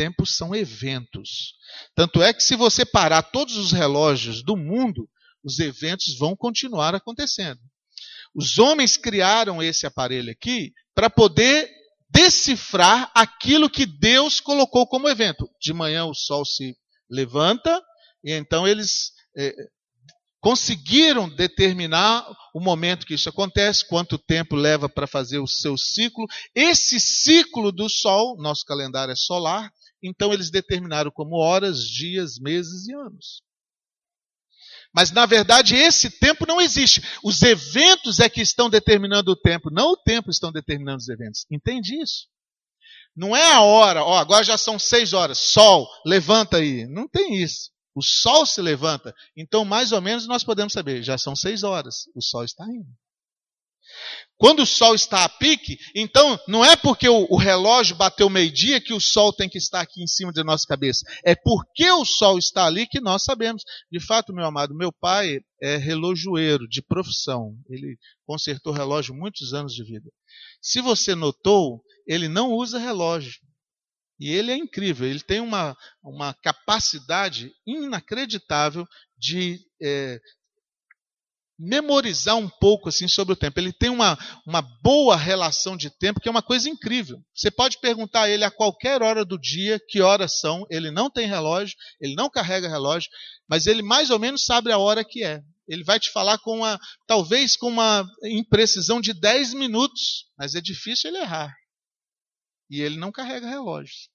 Tempos 0.00 0.34
são 0.34 0.54
eventos. 0.54 1.56
Tanto 1.94 2.22
é 2.22 2.32
que, 2.32 2.42
se 2.42 2.56
você 2.56 2.86
parar 2.86 3.22
todos 3.22 3.58
os 3.58 3.70
relógios 3.70 4.42
do 4.42 4.56
mundo, 4.56 5.06
os 5.44 5.58
eventos 5.58 6.16
vão 6.16 6.34
continuar 6.34 6.94
acontecendo. 6.94 7.60
Os 8.34 8.58
homens 8.58 8.96
criaram 8.96 9.62
esse 9.62 9.84
aparelho 9.84 10.30
aqui 10.30 10.72
para 10.94 11.10
poder 11.10 11.70
decifrar 12.08 13.12
aquilo 13.14 13.68
que 13.68 13.84
Deus 13.84 14.40
colocou 14.40 14.86
como 14.86 15.06
evento. 15.06 15.46
De 15.60 15.74
manhã 15.74 16.06
o 16.06 16.14
sol 16.14 16.46
se 16.46 16.74
levanta, 17.10 17.78
e 18.24 18.32
então 18.32 18.66
eles 18.66 19.12
é, 19.36 19.54
conseguiram 20.40 21.28
determinar 21.28 22.26
o 22.54 22.60
momento 22.60 23.04
que 23.04 23.12
isso 23.12 23.28
acontece, 23.28 23.86
quanto 23.86 24.16
tempo 24.16 24.56
leva 24.56 24.88
para 24.88 25.06
fazer 25.06 25.40
o 25.40 25.46
seu 25.46 25.76
ciclo. 25.76 26.24
Esse 26.54 26.98
ciclo 26.98 27.70
do 27.70 27.86
sol, 27.90 28.38
nosso 28.38 28.64
calendário 28.64 29.12
é 29.12 29.16
solar, 29.16 29.70
então 30.02 30.32
eles 30.32 30.50
determinaram 30.50 31.10
como 31.10 31.36
horas, 31.36 31.82
dias, 31.82 32.38
meses 32.38 32.86
e 32.86 32.94
anos. 32.94 33.42
Mas 34.92 35.10
na 35.10 35.24
verdade 35.26 35.76
esse 35.76 36.10
tempo 36.10 36.46
não 36.46 36.60
existe. 36.60 37.02
Os 37.22 37.42
eventos 37.42 38.18
é 38.18 38.28
que 38.28 38.40
estão 38.40 38.68
determinando 38.68 39.30
o 39.32 39.36
tempo, 39.36 39.70
não 39.70 39.92
o 39.92 39.96
tempo 39.96 40.30
estão 40.30 40.50
determinando 40.50 40.98
os 40.98 41.08
eventos. 41.08 41.46
Entende 41.50 42.00
isso? 42.00 42.28
Não 43.16 43.36
é 43.36 43.52
a 43.52 43.60
hora, 43.60 44.04
ó, 44.04 44.16
agora 44.16 44.44
já 44.44 44.56
são 44.56 44.78
seis 44.78 45.12
horas, 45.12 45.38
sol, 45.38 45.88
levanta 46.06 46.58
aí. 46.58 46.86
Não 46.86 47.08
tem 47.08 47.42
isso. 47.42 47.70
O 47.94 48.02
sol 48.02 48.46
se 48.46 48.62
levanta. 48.62 49.14
Então, 49.36 49.64
mais 49.64 49.92
ou 49.92 50.00
menos, 50.00 50.26
nós 50.26 50.44
podemos 50.44 50.72
saber, 50.72 51.02
já 51.02 51.18
são 51.18 51.34
seis 51.34 51.62
horas, 51.62 52.04
o 52.14 52.22
sol 52.22 52.44
está 52.44 52.64
indo. 52.64 52.88
Quando 54.36 54.62
o 54.62 54.66
sol 54.66 54.94
está 54.94 55.24
a 55.24 55.28
pique, 55.28 55.76
então 55.94 56.38
não 56.48 56.64
é 56.64 56.74
porque 56.74 57.06
o, 57.06 57.26
o 57.28 57.36
relógio 57.36 57.94
bateu 57.94 58.30
meio-dia 58.30 58.80
que 58.80 58.94
o 58.94 59.00
sol 59.00 59.34
tem 59.34 59.50
que 59.50 59.58
estar 59.58 59.82
aqui 59.82 60.02
em 60.02 60.06
cima 60.06 60.32
de 60.32 60.42
nossa 60.42 60.66
cabeça. 60.66 61.04
É 61.24 61.34
porque 61.34 61.90
o 61.90 62.06
sol 62.06 62.38
está 62.38 62.64
ali 62.64 62.86
que 62.86 63.00
nós 63.00 63.22
sabemos. 63.22 63.62
De 63.92 64.00
fato, 64.00 64.32
meu 64.32 64.46
amado, 64.46 64.74
meu 64.74 64.90
pai 64.90 65.40
é 65.62 65.76
relojoeiro 65.76 66.66
de 66.66 66.80
profissão. 66.80 67.54
Ele 67.68 67.98
consertou 68.24 68.72
relógio 68.72 69.14
muitos 69.14 69.52
anos 69.52 69.74
de 69.74 69.84
vida. 69.84 70.10
Se 70.62 70.80
você 70.80 71.14
notou, 71.14 71.82
ele 72.06 72.26
não 72.26 72.50
usa 72.52 72.78
relógio. 72.78 73.40
E 74.18 74.30
ele 74.30 74.52
é 74.52 74.56
incrível, 74.56 75.08
ele 75.08 75.20
tem 75.20 75.40
uma, 75.40 75.74
uma 76.02 76.34
capacidade 76.34 77.52
inacreditável 77.66 78.86
de 79.18 79.58
é, 79.82 80.20
memorizar 81.60 82.36
um 82.36 82.48
pouco 82.48 82.88
assim 82.88 83.06
sobre 83.06 83.34
o 83.34 83.36
tempo. 83.36 83.60
Ele 83.60 83.72
tem 83.72 83.90
uma, 83.90 84.18
uma 84.46 84.62
boa 84.82 85.14
relação 85.14 85.76
de 85.76 85.90
tempo, 85.90 86.18
que 86.18 86.26
é 86.26 86.30
uma 86.30 86.42
coisa 86.42 86.70
incrível. 86.70 87.22
Você 87.34 87.50
pode 87.50 87.78
perguntar 87.80 88.22
a 88.22 88.30
ele 88.30 88.44
a 88.44 88.50
qualquer 88.50 89.02
hora 89.02 89.26
do 89.26 89.38
dia 89.38 89.78
que 89.86 90.00
horas 90.00 90.40
são. 90.40 90.66
Ele 90.70 90.90
não 90.90 91.10
tem 91.10 91.26
relógio, 91.26 91.76
ele 92.00 92.14
não 92.14 92.30
carrega 92.30 92.68
relógio, 92.68 93.10
mas 93.46 93.66
ele 93.66 93.82
mais 93.82 94.08
ou 94.08 94.18
menos 94.18 94.44
sabe 94.46 94.72
a 94.72 94.78
hora 94.78 95.04
que 95.04 95.22
é. 95.22 95.42
Ele 95.68 95.84
vai 95.84 96.00
te 96.00 96.10
falar 96.10 96.38
com 96.38 96.56
uma, 96.56 96.80
talvez 97.06 97.56
com 97.56 97.68
uma 97.68 98.08
imprecisão 98.24 99.00
de 99.00 99.12
10 99.12 99.52
minutos, 99.52 100.24
mas 100.38 100.54
é 100.54 100.60
difícil 100.60 101.10
ele 101.10 101.18
errar. 101.18 101.54
E 102.70 102.80
ele 102.80 102.96
não 102.96 103.12
carrega 103.12 103.48
relógios. 103.48 104.08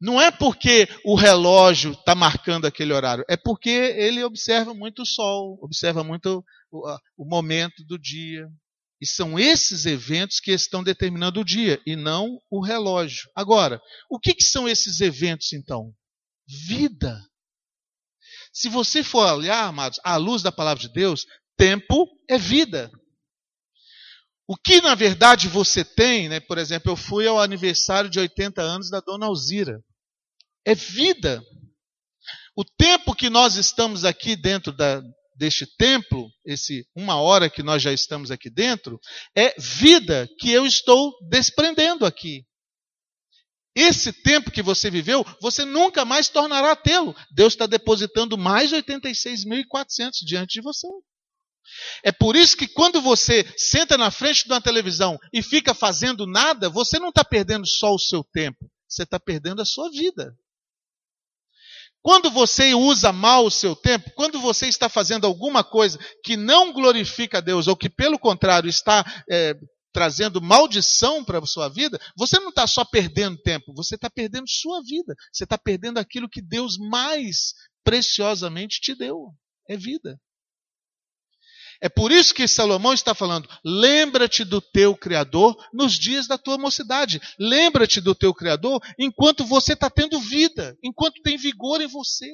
Não 0.00 0.20
é 0.20 0.30
porque 0.30 0.88
o 1.04 1.14
relógio 1.14 1.92
está 1.92 2.14
marcando 2.14 2.66
aquele 2.66 2.92
horário, 2.92 3.24
é 3.28 3.36
porque 3.36 3.70
ele 3.70 4.24
observa 4.24 4.74
muito 4.74 5.02
o 5.02 5.06
sol, 5.06 5.58
observa 5.62 6.02
muito 6.02 6.44
o, 6.72 6.96
o 7.16 7.24
momento 7.24 7.84
do 7.84 7.98
dia. 7.98 8.48
E 9.00 9.06
são 9.06 9.38
esses 9.38 9.84
eventos 9.84 10.40
que 10.40 10.52
estão 10.52 10.82
determinando 10.82 11.40
o 11.40 11.44
dia, 11.44 11.80
e 11.84 11.96
não 11.96 12.38
o 12.50 12.64
relógio. 12.64 13.28
Agora, 13.34 13.80
o 14.08 14.18
que, 14.18 14.32
que 14.32 14.44
são 14.44 14.68
esses 14.68 15.00
eventos 15.00 15.52
então? 15.52 15.92
Vida. 16.46 17.20
Se 18.52 18.68
você 18.68 19.02
for 19.02 19.26
olhar, 19.32 19.64
amados, 19.64 19.98
à 20.04 20.16
luz 20.16 20.42
da 20.42 20.52
palavra 20.52 20.80
de 20.80 20.92
Deus, 20.92 21.26
tempo 21.56 22.06
é 22.28 22.38
vida. 22.38 22.90
O 24.46 24.56
que 24.56 24.80
na 24.80 24.94
verdade 24.94 25.48
você 25.48 25.84
tem, 25.84 26.28
né? 26.28 26.38
por 26.38 26.58
exemplo, 26.58 26.92
eu 26.92 26.96
fui 26.96 27.26
ao 27.26 27.40
aniversário 27.40 28.10
de 28.10 28.20
80 28.20 28.60
anos 28.60 28.90
da 28.90 29.00
dona 29.00 29.26
Alzira. 29.26 29.82
É 30.64 30.74
vida. 30.74 31.42
O 32.54 32.64
tempo 32.64 33.14
que 33.14 33.30
nós 33.30 33.56
estamos 33.56 34.04
aqui 34.04 34.36
dentro 34.36 34.72
da, 34.72 35.02
deste 35.42 35.66
templo, 35.66 36.30
esse 36.46 36.86
uma 36.94 37.20
hora 37.20 37.50
que 37.50 37.64
nós 37.64 37.82
já 37.82 37.92
estamos 37.92 38.30
aqui 38.30 38.48
dentro, 38.48 39.00
é 39.36 39.52
vida 39.58 40.28
que 40.38 40.52
eu 40.52 40.64
estou 40.64 41.12
desprendendo 41.28 42.06
aqui. 42.06 42.44
Esse 43.74 44.12
tempo 44.12 44.52
que 44.52 44.62
você 44.62 44.88
viveu, 44.88 45.26
você 45.40 45.64
nunca 45.64 46.04
mais 46.04 46.28
tornará 46.28 46.70
a 46.70 46.76
tê-lo. 46.76 47.12
Deus 47.34 47.54
está 47.54 47.66
depositando 47.66 48.38
mais 48.38 48.70
86.400 48.70 50.10
diante 50.24 50.52
de 50.52 50.60
você. 50.60 50.86
É 52.04 52.12
por 52.12 52.36
isso 52.36 52.56
que 52.56 52.68
quando 52.68 53.00
você 53.00 53.44
senta 53.56 53.98
na 53.98 54.12
frente 54.12 54.44
de 54.44 54.52
uma 54.52 54.60
televisão 54.60 55.18
e 55.32 55.42
fica 55.42 55.74
fazendo 55.74 56.24
nada, 56.24 56.70
você 56.70 57.00
não 57.00 57.08
está 57.08 57.24
perdendo 57.24 57.66
só 57.66 57.92
o 57.92 57.98
seu 57.98 58.22
tempo, 58.22 58.70
você 58.88 59.02
está 59.02 59.18
perdendo 59.18 59.60
a 59.60 59.64
sua 59.64 59.90
vida. 59.90 60.36
Quando 62.02 62.30
você 62.30 62.74
usa 62.74 63.12
mal 63.12 63.46
o 63.46 63.50
seu 63.50 63.76
tempo, 63.76 64.10
quando 64.16 64.40
você 64.40 64.66
está 64.66 64.88
fazendo 64.88 65.26
alguma 65.26 65.62
coisa 65.62 65.98
que 66.24 66.36
não 66.36 66.72
glorifica 66.72 67.38
a 67.38 67.40
Deus, 67.40 67.68
ou 67.68 67.76
que 67.76 67.88
pelo 67.88 68.18
contrário 68.18 68.68
está 68.68 69.04
é, 69.30 69.54
trazendo 69.92 70.42
maldição 70.42 71.24
para 71.24 71.38
a 71.38 71.46
sua 71.46 71.68
vida, 71.68 72.00
você 72.16 72.40
não 72.40 72.48
está 72.48 72.66
só 72.66 72.84
perdendo 72.84 73.40
tempo, 73.42 73.72
você 73.74 73.94
está 73.94 74.10
perdendo 74.10 74.48
sua 74.48 74.82
vida. 74.82 75.14
Você 75.32 75.44
está 75.44 75.56
perdendo 75.56 75.98
aquilo 75.98 76.28
que 76.28 76.42
Deus 76.42 76.76
mais 76.76 77.54
preciosamente 77.84 78.80
te 78.80 78.94
deu: 78.96 79.32
é 79.68 79.76
vida. 79.76 80.18
É 81.82 81.88
por 81.88 82.12
isso 82.12 82.32
que 82.32 82.46
Salomão 82.46 82.94
está 82.94 83.12
falando: 83.12 83.48
lembra-te 83.64 84.44
do 84.44 84.60
teu 84.60 84.96
Criador 84.96 85.56
nos 85.72 85.98
dias 85.98 86.28
da 86.28 86.38
tua 86.38 86.56
mocidade. 86.56 87.20
Lembra-te 87.36 88.00
do 88.00 88.14
teu 88.14 88.32
Criador 88.32 88.80
enquanto 88.96 89.44
você 89.44 89.72
está 89.72 89.90
tendo 89.90 90.20
vida, 90.20 90.78
enquanto 90.80 91.20
tem 91.22 91.36
vigor 91.36 91.80
em 91.80 91.88
você. 91.88 92.30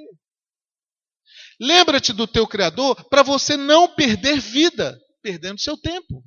Lembra-te 1.59 2.13
do 2.13 2.27
teu 2.27 2.47
Criador 2.47 3.09
para 3.09 3.23
você 3.23 3.57
não 3.57 3.89
perder 3.89 4.39
vida, 4.39 5.01
perdendo 5.23 5.59
seu 5.61 5.79
tempo. 5.79 6.23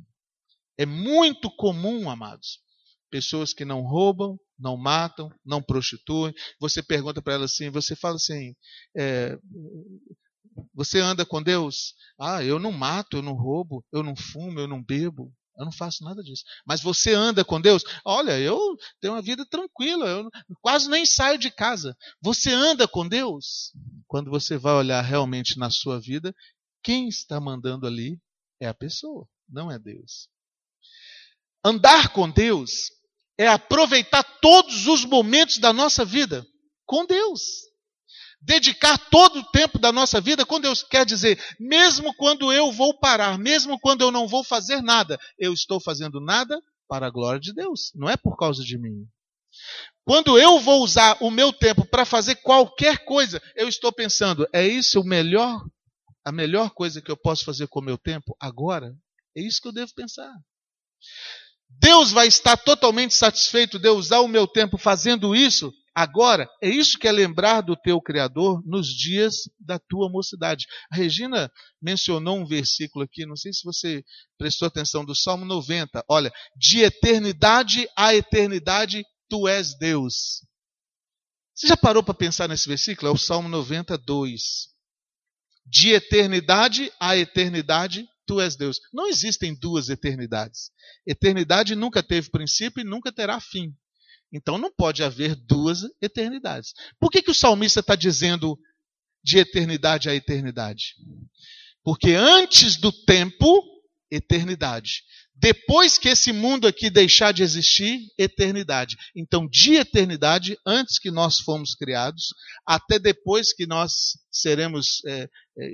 É 0.76 0.86
muito 0.86 1.50
comum, 1.56 2.10
amados, 2.10 2.60
pessoas 3.12 3.54
que 3.54 3.64
não 3.64 3.82
roubam, 3.82 4.36
não 4.58 4.76
matam, 4.76 5.30
não 5.46 5.62
prostituem. 5.62 6.34
Você 6.60 6.82
pergunta 6.82 7.22
para 7.22 7.36
elas 7.36 7.52
assim, 7.52 7.70
você 7.70 7.96
fala 7.96 8.16
assim, 8.16 8.56
é, 8.98 9.38
você 10.74 11.00
anda 11.00 11.26
com 11.26 11.42
Deus? 11.42 11.94
Ah, 12.20 12.44
eu 12.44 12.60
não 12.60 12.72
mato, 12.72 13.18
eu 13.18 13.22
não 13.22 13.34
roubo, 13.34 13.84
eu 13.92 14.04
não 14.04 14.16
fumo, 14.16 14.60
eu 14.60 14.68
não 14.68 14.84
bebo. 14.84 15.34
Eu 15.58 15.66
não 15.66 15.72
faço 15.72 16.04
nada 16.04 16.24
disso. 16.24 16.44
Mas 16.66 16.82
você 16.82 17.14
anda 17.14 17.44
com 17.44 17.60
Deus? 17.60 17.84
Olha, 18.06 18.40
eu 18.40 18.58
tenho 19.00 19.14
uma 19.14 19.22
vida 19.22 19.46
tranquila, 19.46 20.08
eu 20.08 20.30
quase 20.62 20.90
nem 20.90 21.06
saio 21.06 21.38
de 21.38 21.52
casa. 21.52 21.96
Você 22.22 22.52
anda 22.52 22.88
com 22.88 23.08
Deus? 23.08 23.72
Quando 24.08 24.32
você 24.32 24.58
vai 24.58 24.74
olhar 24.74 25.02
realmente 25.02 25.60
na 25.60 25.70
sua 25.70 26.00
vida, 26.00 26.34
quem 26.84 27.08
está 27.08 27.40
mandando 27.40 27.86
ali 27.86 28.18
é 28.60 28.68
a 28.68 28.74
pessoa, 28.74 29.28
não 29.48 29.70
é 29.70 29.78
Deus. 29.78 30.30
Andar 31.64 32.12
com 32.12 32.30
Deus 32.30 32.72
é 33.38 33.48
aproveitar 33.48 34.24
todos 34.42 34.88
os 34.88 35.06
momentos 35.06 35.58
da 35.60 35.72
nossa 35.72 36.04
vida 36.04 36.46
com 36.86 37.06
Deus. 37.06 37.71
Dedicar 38.42 38.98
todo 39.10 39.40
o 39.40 39.44
tempo 39.52 39.78
da 39.78 39.92
nossa 39.92 40.20
vida 40.20 40.46
com 40.46 40.60
Deus. 40.60 40.84
Quer 40.84 41.06
dizer, 41.06 41.40
mesmo 41.60 42.14
quando 42.16 42.52
eu 42.52 42.72
vou 42.72 42.98
parar, 42.98 43.38
mesmo 43.38 43.80
quando 43.80 44.02
eu 44.02 44.12
não 44.12 44.28
vou 44.28 44.44
fazer 44.44 44.82
nada, 44.82 45.20
eu 45.38 45.54
estou 45.54 45.80
fazendo 45.80 46.20
nada 46.20 46.60
para 46.88 47.08
a 47.08 47.12
glória 47.12 47.40
de 47.40 47.54
Deus, 47.54 47.92
não 47.96 48.10
é 48.10 48.18
por 48.18 48.36
causa 48.36 48.64
de 48.64 48.78
mim. 48.78 49.08
Quando 50.04 50.38
eu 50.40 50.60
vou 50.60 50.84
usar 50.84 51.18
o 51.22 51.30
meu 51.30 51.54
tempo 51.54 51.86
para 51.86 52.04
fazer 52.04 52.36
qualquer 52.38 53.06
coisa, 53.06 53.42
eu 53.56 53.68
estou 53.68 53.94
pensando, 53.94 54.48
é 54.52 54.68
isso 54.68 55.00
o 55.00 55.06
melhor, 55.06 55.64
a 56.26 56.32
melhor 56.32 56.72
coisa 56.72 57.02
que 57.02 57.12
eu 57.12 57.18
posso 57.18 57.46
fazer 57.46 57.68
com 57.68 57.80
o 57.80 57.84
meu 57.84 57.98
tempo 57.98 58.36
agora? 58.40 58.94
É 59.38 59.42
isso 59.42 59.62
que 59.62 59.68
eu 59.68 59.72
devo 59.72 59.94
pensar. 59.94 60.34
Deus 61.70 62.12
vai 62.12 62.28
estar 62.28 62.58
totalmente 62.58 63.14
satisfeito 63.14 63.80
de 63.80 63.88
eu 63.88 63.96
usar 63.96 64.20
o 64.20 64.28
meu 64.28 64.48
tempo 64.48 64.78
fazendo 64.78 65.36
isso 65.36 65.72
agora? 65.96 66.50
É 66.62 66.70
isso 66.70 66.98
que 66.98 67.08
é 67.08 67.12
lembrar 67.12 67.62
do 67.62 67.76
teu 67.76 68.02
Criador 68.02 68.62
nos 68.66 68.88
dias 68.88 69.50
da 69.60 69.80
tua 69.80 70.10
mocidade. 70.10 70.66
A 70.92 70.96
Regina 70.96 71.52
mencionou 71.82 72.38
um 72.38 72.46
versículo 72.46 73.06
aqui, 73.06 73.26
não 73.26 73.36
sei 73.36 73.54
se 73.54 73.64
você 73.64 74.04
prestou 74.38 74.68
atenção, 74.68 75.06
do 75.06 75.16
Salmo 75.16 75.46
90. 75.46 76.04
Olha, 76.10 76.32
de 76.56 76.82
eternidade 76.82 77.88
a 77.96 78.16
eternidade 78.16 79.04
tu 79.30 79.48
és 79.48 79.78
Deus. 79.78 80.46
Você 81.54 81.68
já 81.68 81.78
parou 81.78 82.04
para 82.04 82.14
pensar 82.14 82.48
nesse 82.48 82.68
versículo? 82.68 83.10
É 83.10 83.14
o 83.14 83.18
Salmo 83.18 83.48
92. 83.48 84.70
De 85.66 85.92
eternidade 85.92 86.92
a 87.00 87.16
eternidade 87.16 88.08
tu 88.26 88.40
és 88.42 88.56
Deus. 88.56 88.80
Não 88.94 89.08
existem 89.08 89.54
duas 89.54 89.90
eternidades. 89.90 90.72
Eternidade 91.06 91.76
nunca 91.76 92.02
teve 92.02 92.30
princípio 92.30 92.82
e 92.82 92.86
nunca 92.86 93.12
terá 93.12 93.40
fim. 93.40 93.76
Então 94.32 94.58
não 94.58 94.72
pode 94.72 95.04
haver 95.04 95.36
duas 95.36 95.82
eternidades. 96.02 96.74
Por 97.00 97.10
que, 97.10 97.22
que 97.22 97.32
o 97.32 97.36
salmista 97.36 97.82
está 97.82 97.96
dizendo 97.96 98.58
de 99.24 99.38
eternidade 99.38 100.10
a 100.10 100.16
eternidade? 100.16 100.96
Porque 101.84 102.12
antes 102.12 102.78
do 102.78 102.92
tempo, 102.92 103.64
eternidade. 104.10 105.04
Depois 105.36 105.98
que 105.98 106.10
esse 106.10 106.32
mundo 106.32 106.68
aqui 106.68 106.90
deixar 106.90 107.32
de 107.32 107.42
existir, 107.42 108.00
eternidade. 108.16 108.96
Então, 109.16 109.48
de 109.48 109.74
eternidade, 109.74 110.56
antes 110.66 111.00
que 111.00 111.10
nós 111.10 111.40
fomos 111.40 111.74
criados, 111.74 112.28
até 112.64 113.00
depois 113.00 113.52
que 113.52 113.66
nós 113.66 113.92
seremos 114.32 115.04
é, 115.08 115.28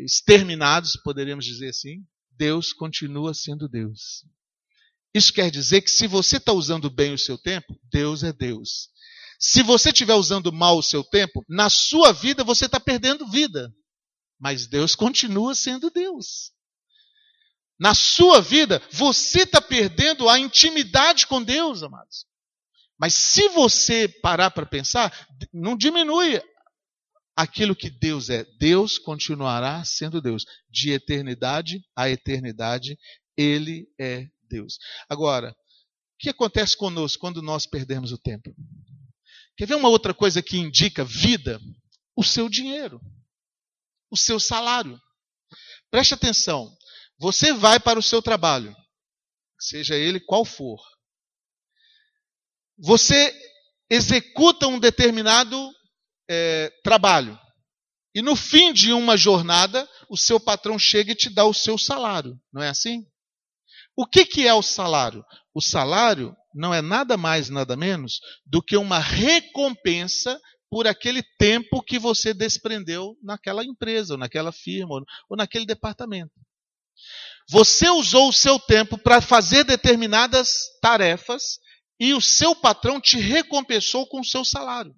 exterminados, 0.06 0.91
poderíamos 1.04 1.43
dizer 1.43 1.70
assim, 1.70 1.98
Deus 2.32 2.72
continua 2.72 3.34
sendo 3.34 3.67
Deus. 3.67 4.24
Isso 5.13 5.34
quer 5.34 5.50
dizer 5.50 5.82
que 5.82 5.89
se 5.89 6.08
você 6.08 6.38
está 6.38 6.52
usando 6.52 6.89
bem 6.89 7.13
o 7.13 7.17
seu 7.17 7.38
tempo, 7.38 7.80
Deus 7.91 8.24
é 8.24 8.32
Deus. 8.32 8.89
Se 9.39 9.62
você 9.62 9.89
estiver 9.89 10.15
usando 10.15 10.52
mal 10.52 10.78
o 10.78 10.84
seu 10.84 11.04
tempo, 11.04 11.46
na 11.48 11.70
sua 11.70 12.12
vida 12.12 12.43
você 12.43 12.65
está 12.65 12.80
perdendo 12.80 13.30
vida. 13.30 13.72
Mas 14.39 14.67
Deus 14.67 14.96
continua 14.96 15.56
sendo 15.56 15.89
Deus. 15.89 16.52
Na 17.80 17.93
sua 17.93 18.41
vida, 18.41 18.82
você 18.91 19.43
está 19.43 19.62
perdendo 19.62 20.28
a 20.28 20.39
intimidade 20.39 21.28
com 21.28 21.41
Deus, 21.41 21.84
amados. 21.84 22.26
Mas 23.00 23.13
se 23.13 23.48
você 23.50 24.08
parar 24.08 24.50
para 24.50 24.65
pensar, 24.65 25.28
não 25.54 25.78
diminui 25.78 26.41
aquilo 27.36 27.76
que 27.76 27.91
Deus 27.91 28.32
é. 28.32 28.43
Deus 28.60 28.98
continuará 28.98 29.84
sendo 29.86 30.20
Deus. 30.20 30.43
De 30.70 30.91
eternidade 30.91 31.80
a 31.96 32.10
eternidade, 32.10 32.98
Ele 33.38 33.88
é 34.00 34.28
Deus. 34.47 34.77
Agora, 35.10 35.51
o 35.51 36.17
que 36.19 36.29
acontece 36.29 36.75
conosco 36.75 37.19
quando 37.19 37.41
nós 37.41 37.65
perdemos 37.65 38.12
o 38.12 38.17
tempo? 38.17 38.55
Quer 39.55 39.65
ver 39.65 39.75
uma 39.75 39.89
outra 39.89 40.13
coisa 40.13 40.41
que 40.41 40.57
indica 40.57 41.03
vida? 41.03 41.60
O 42.15 42.23
seu 42.23 42.49
dinheiro, 42.49 42.99
o 44.10 44.17
seu 44.17 44.39
salário. 44.39 44.99
Preste 45.91 46.13
atenção. 46.13 46.75
Você 47.19 47.53
vai 47.53 47.79
para 47.79 47.99
o 47.99 48.03
seu 48.03 48.21
trabalho, 48.21 48.75
seja 49.60 49.95
ele 49.95 50.19
qual 50.19 50.45
for. 50.45 50.79
Você 52.77 53.33
executa 53.89 54.67
um 54.67 54.79
determinado 54.79 55.71
é, 56.29 56.71
trabalho. 56.83 57.39
E 58.13 58.21
no 58.21 58.36
fim 58.36 58.73
de 58.73 58.91
uma 58.93 59.17
jornada, 59.17 59.88
o 60.10 60.17
seu 60.17 60.39
patrão 60.39 60.77
chega 60.77 61.12
e 61.12 61.15
te 61.15 61.29
dá 61.29 61.45
o 61.45 61.53
seu 61.53 61.77
salário. 61.77 62.39
Não 62.51 62.62
é 62.62 62.69
assim? 62.69 63.05
O 63.97 64.05
que, 64.05 64.23
que 64.23 64.47
é 64.47 64.53
o 64.53 64.62
salário? 64.62 65.25
O 65.55 65.60
salário 65.60 66.36
não 66.53 66.71
é 66.71 66.83
nada 66.83 67.17
mais, 67.17 67.49
nada 67.49 67.75
menos 67.75 68.19
do 68.45 68.62
que 68.62 68.77
uma 68.77 68.99
recompensa 68.99 70.39
por 70.69 70.86
aquele 70.86 71.23
tempo 71.39 71.81
que 71.81 71.97
você 71.97 72.31
desprendeu 72.31 73.17
naquela 73.23 73.63
empresa, 73.65 74.13
ou 74.13 74.19
naquela 74.19 74.51
firma, 74.51 75.01
ou 75.27 75.36
naquele 75.36 75.65
departamento. 75.65 76.31
Você 77.49 77.89
usou 77.89 78.29
o 78.29 78.33
seu 78.33 78.60
tempo 78.60 78.99
para 78.99 79.19
fazer 79.19 79.63
determinadas 79.63 80.51
tarefas 80.79 81.57
e 81.99 82.13
o 82.13 82.21
seu 82.21 82.55
patrão 82.55 83.01
te 83.01 83.17
recompensou 83.17 84.07
com 84.07 84.19
o 84.19 84.25
seu 84.25 84.45
salário. 84.45 84.93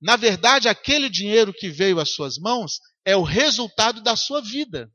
Na 0.00 0.16
verdade, 0.16 0.66
aquele 0.66 1.10
dinheiro 1.10 1.52
que 1.52 1.68
veio 1.68 2.00
às 2.00 2.14
suas 2.14 2.38
mãos 2.38 2.80
é 3.04 3.14
o 3.14 3.22
resultado 3.22 4.00
da 4.02 4.16
sua 4.16 4.40
vida. 4.40 4.90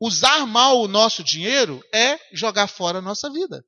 Usar 0.00 0.46
mal 0.46 0.80
o 0.80 0.88
nosso 0.88 1.24
dinheiro 1.24 1.82
é 1.92 2.18
jogar 2.32 2.66
fora 2.66 2.98
a 2.98 3.02
nossa 3.02 3.30
vida. 3.30 3.64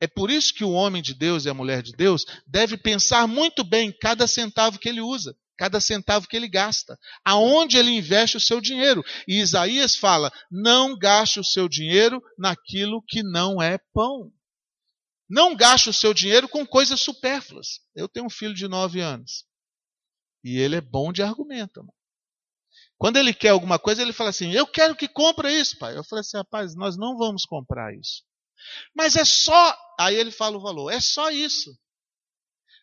É 0.00 0.06
por 0.06 0.30
isso 0.30 0.54
que 0.54 0.64
o 0.64 0.72
homem 0.72 1.02
de 1.02 1.14
Deus 1.14 1.44
e 1.44 1.48
a 1.48 1.54
mulher 1.54 1.82
de 1.82 1.92
Deus 1.92 2.24
deve 2.46 2.76
pensar 2.76 3.26
muito 3.26 3.64
bem 3.64 3.92
cada 4.00 4.26
centavo 4.26 4.78
que 4.78 4.88
ele 4.88 5.00
usa 5.00 5.36
cada 5.58 5.80
centavo 5.80 6.28
que 6.28 6.36
ele 6.36 6.48
gasta, 6.48 6.96
aonde 7.24 7.76
ele 7.76 7.90
investe 7.90 8.36
o 8.36 8.40
seu 8.40 8.60
dinheiro. 8.60 9.04
E 9.26 9.40
Isaías 9.40 9.96
fala: 9.96 10.32
não 10.48 10.96
gaste 10.96 11.40
o 11.40 11.44
seu 11.44 11.68
dinheiro 11.68 12.22
naquilo 12.38 13.02
que 13.02 13.22
não 13.24 13.60
é 13.60 13.76
pão. 13.92 14.32
Não 15.28 15.54
gaste 15.54 15.90
o 15.90 15.92
seu 15.92 16.14
dinheiro 16.14 16.48
com 16.48 16.64
coisas 16.64 17.02
supérfluas. 17.02 17.80
Eu 17.94 18.08
tenho 18.08 18.26
um 18.26 18.30
filho 18.30 18.54
de 18.54 18.66
nove 18.66 19.00
anos. 19.00 19.44
E 20.42 20.56
ele 20.56 20.76
é 20.76 20.80
bom 20.80 21.12
de 21.12 21.22
argumento. 21.22 21.80
Mano. 21.80 21.97
Quando 22.98 23.16
ele 23.16 23.32
quer 23.32 23.50
alguma 23.50 23.78
coisa, 23.78 24.02
ele 24.02 24.12
fala 24.12 24.30
assim: 24.30 24.52
Eu 24.52 24.66
quero 24.66 24.96
que 24.96 25.08
compre 25.08 25.52
isso, 25.52 25.78
pai. 25.78 25.96
Eu 25.96 26.04
falei 26.04 26.20
assim: 26.20 26.36
Rapaz, 26.36 26.74
nós 26.74 26.96
não 26.96 27.16
vamos 27.16 27.44
comprar 27.44 27.94
isso. 27.94 28.24
Mas 28.94 29.16
é 29.16 29.24
só. 29.24 29.76
Aí 29.98 30.16
ele 30.16 30.30
fala 30.30 30.56
o 30.56 30.60
valor: 30.60 30.90
É 30.90 31.00
só 31.00 31.30
isso. 31.30 31.78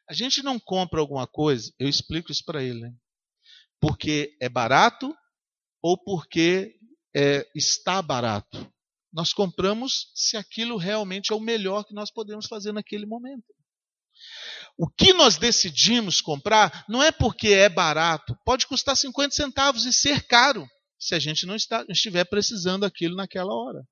A 0.10 0.14
gente 0.14 0.44
não 0.44 0.60
compra 0.60 1.00
alguma 1.00 1.28
coisa, 1.28 1.74
eu 1.80 1.90
explico 1.90 2.32
isso 2.32 2.44
para 2.46 2.64
ele, 2.64 2.80
né? 2.80 2.94
porque 3.86 4.36
é 4.42 4.50
barato 4.50 5.16
ou 5.82 5.96
porque 5.96 6.76
é, 7.16 7.48
está 7.56 8.02
barato. 8.02 8.72
Nós 9.14 9.32
compramos 9.32 10.12
se 10.16 10.36
aquilo 10.36 10.76
realmente 10.76 11.32
é 11.32 11.36
o 11.36 11.40
melhor 11.40 11.84
que 11.84 11.94
nós 11.94 12.12
podemos 12.12 12.48
fazer 12.48 12.72
naquele 12.72 13.06
momento. 13.06 13.46
O 14.78 14.88
que 14.88 15.14
nós 15.14 15.38
decidimos 15.38 16.20
comprar 16.20 16.86
não 16.90 17.02
é 17.02 17.12
porque 17.12 17.50
é 17.50 17.70
barato, 17.70 18.38
pode 18.46 18.68
custar 18.68 18.96
50 18.98 19.34
centavos 19.34 19.86
e 19.86 19.94
ser 19.94 20.28
caro, 20.28 20.68
se 21.00 21.16
a 21.16 21.20
gente 21.20 21.46
não 21.46 21.56
está, 21.56 21.86
estiver 21.90 22.26
precisando 22.26 22.84
aquilo 22.84 23.16
naquela 23.16 23.54
hora. 23.54 23.88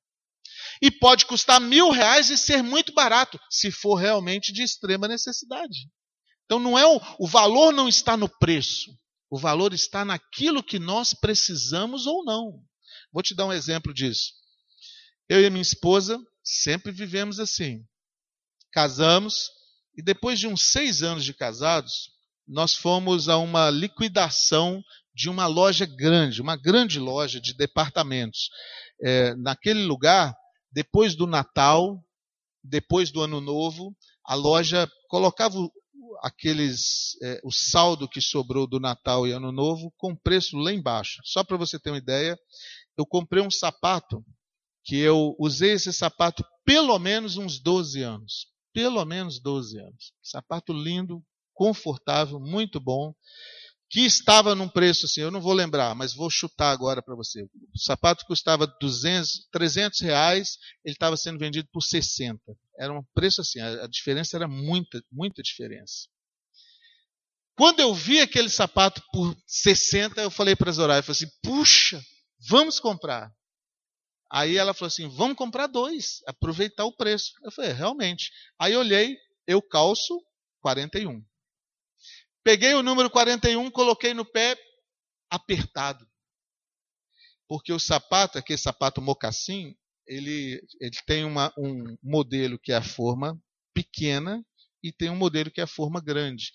E 0.82 0.91
pode 0.91 1.26
custar 1.26 1.62
mil 1.62 1.89
reais 1.89 2.30
e 2.30 2.38
ser 2.38 2.62
muito 2.62 2.93
barato, 2.93 3.39
se 3.50 3.72
for 3.72 3.96
realmente 3.96 4.52
de 4.52 4.62
extrema 4.62 5.08
necessidade. 5.08 5.89
Então 6.46 6.60
não 6.60 6.78
é 6.78 6.86
o, 6.86 7.00
o 7.19 7.28
valor 7.28 7.72
não 7.72 7.88
está 7.88 8.17
no 8.17 8.28
preço. 8.28 8.91
O 9.30 9.38
valor 9.39 9.74
está 9.74 10.04
naquilo 10.04 10.62
que 10.62 10.78
nós 10.78 11.13
precisamos 11.13 12.06
ou 12.06 12.24
não. 12.24 12.62
Vou 13.12 13.24
te 13.24 13.34
dar 13.34 13.46
um 13.46 13.54
exemplo 13.54 13.93
disso. 13.93 14.34
Eu 15.30 15.41
e 15.43 15.50
minha 15.50 15.62
esposa 15.62 16.19
sempre 16.43 16.91
vivemos 16.91 17.39
assim. 17.39 17.84
Casamos 18.72 19.50
e 19.95 20.01
depois 20.01 20.39
de 20.39 20.47
uns 20.47 20.71
seis 20.71 21.03
anos 21.03 21.23
de 21.23 21.34
casados, 21.34 22.10
nós 22.47 22.73
fomos 22.73 23.29
a 23.29 23.38
uma 23.38 23.69
liquidação 23.69 24.84
de 25.13 25.29
uma 25.29 25.45
loja 25.45 25.86
grande, 25.86 26.41
uma 26.41 26.56
grande 26.56 26.99
loja 26.99 27.39
de 27.39 27.53
departamentos. 27.53 28.49
É, 29.01 29.36
naquele 29.36 29.84
lugar, 29.84 30.36
depois 30.71 31.15
do 31.15 31.27
Natal, 31.27 32.03
depois 32.63 33.12
do 33.12 33.21
Ano 33.21 33.39
Novo, 33.39 33.95
a 34.25 34.34
loja 34.34 34.89
colocava 35.08 35.58
aqueles 36.21 37.21
é, 37.21 37.39
o 37.43 37.51
saldo 37.51 38.08
que 38.08 38.21
sobrou 38.21 38.65
do 38.65 38.79
Natal 38.79 39.27
e 39.27 39.32
Ano 39.32 39.51
Novo 39.51 39.93
com 39.97 40.15
preço 40.15 40.58
lá 40.58 40.71
embaixo. 40.71 41.21
Só 41.23 41.43
para 41.43 41.58
você 41.58 41.77
ter 41.79 41.91
uma 41.91 41.97
ideia, 41.97 42.38
eu 42.97 43.06
comprei 43.06 43.43
um 43.43 43.51
sapato 43.51 44.23
que 44.84 44.97
eu 44.97 45.36
usei 45.39 45.71
esse 45.71 45.93
sapato 45.93 46.43
pelo 46.65 46.97
menos 46.97 47.38
uns 47.38 47.60
12 47.60 48.01
anos. 48.01 48.47
Pelo 48.73 49.05
menos 49.05 49.39
12 49.39 49.79
anos. 49.79 50.13
Sapato 50.21 50.73
lindo, 50.73 51.23
confortável, 51.53 52.39
muito 52.39 52.79
bom 52.79 53.13
que 53.93 54.07
estava 54.07 54.55
num 54.55 54.67
preço 54.67 55.05
assim, 55.05 55.21
eu 55.21 55.29
não 55.29 55.39
vou 55.39 55.53
lembrar, 55.53 55.93
mas 55.93 56.15
vou 56.15 56.27
chutar 56.27 56.71
agora 56.71 56.99
para 56.99 57.15
você. 57.15 57.43
O 57.43 57.77
sapato 57.77 58.25
custava 58.25 58.65
200, 58.81 59.47
300 59.51 59.99
reais, 59.99 60.57
ele 60.83 60.95
estava 60.95 61.15
sendo 61.15 61.38
vendido 61.38 61.69
por 61.71 61.81
60. 61.81 62.41
Era 62.79 62.91
um 62.91 63.03
preço 63.13 63.41
assim, 63.41 63.59
a, 63.62 63.86
diferença 63.86 64.36
era 64.36 64.47
muita, 64.47 64.99
muita 65.12 65.43
diferença. 65.43 66.07
Quando 67.55 67.81
eu 67.81 67.93
vi 67.93 68.19
aquele 68.19 68.49
sapato 68.49 68.99
por 69.12 69.38
60, 69.45 70.19
eu 70.21 70.31
falei 70.31 70.55
para 70.55 70.71
a 70.71 70.73
Zoraia, 70.73 70.97
eu 70.97 71.03
falei 71.03 71.17
assim, 71.21 71.31
puxa, 71.43 72.03
vamos 72.49 72.79
comprar. 72.79 73.31
Aí 74.34 74.58
ela 74.58 74.74
falou 74.74 74.88
assim, 74.88 75.08
vamos 75.08 75.38
comprar 75.38 75.67
dois, 75.67 76.24
aproveitar 76.26 76.86
o 76.86 76.96
preço. 76.96 77.34
Eu 77.43 77.52
falei, 77.52 77.69
é, 77.69 77.74
realmente. 77.74 78.32
Aí 78.60 78.76
olhei, 78.76 79.15
eu 79.46 79.62
calço 79.62 80.19
41. 80.60 81.24
Peguei 82.43 82.74
o 82.74 82.82
número 82.82 83.12
41, 83.12 83.69
coloquei 83.69 84.12
no 84.15 84.26
pé, 84.26 84.58
apertado. 85.30 86.04
Porque 87.48 87.72
o 87.72 87.80
sapato, 87.80 88.39
aquele 88.39 88.58
sapato 88.58 89.00
mocassim, 89.00 89.76
ele, 90.08 90.60
ele 90.82 90.98
tem 91.06 91.24
uma, 91.24 91.54
um 91.56 91.96
modelo 92.02 92.58
que 92.58 92.72
é 92.72 92.76
a 92.76 92.82
forma 92.82 93.39
pequena 93.72 94.43
e 94.82 94.91
tem 94.91 95.12
um 95.12 95.15
modelo 95.15 95.52
que 95.52 95.62
é 95.62 95.65
a 95.65 95.67
forma 95.67 96.02
grande. 96.02 96.52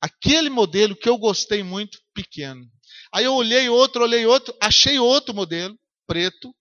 Aquele 0.00 0.48
modelo 0.48 0.94
que 0.94 1.08
eu 1.08 1.18
gostei 1.18 1.64
muito, 1.64 1.98
pequeno. 2.14 2.64
Aí 3.12 3.24
eu 3.24 3.34
olhei 3.34 3.68
outro, 3.68 4.04
olhei 4.04 4.24
outro, 4.24 4.56
achei 4.62 5.00
outro 5.00 5.34
modelo, 5.34 5.76
preto, 6.06 6.54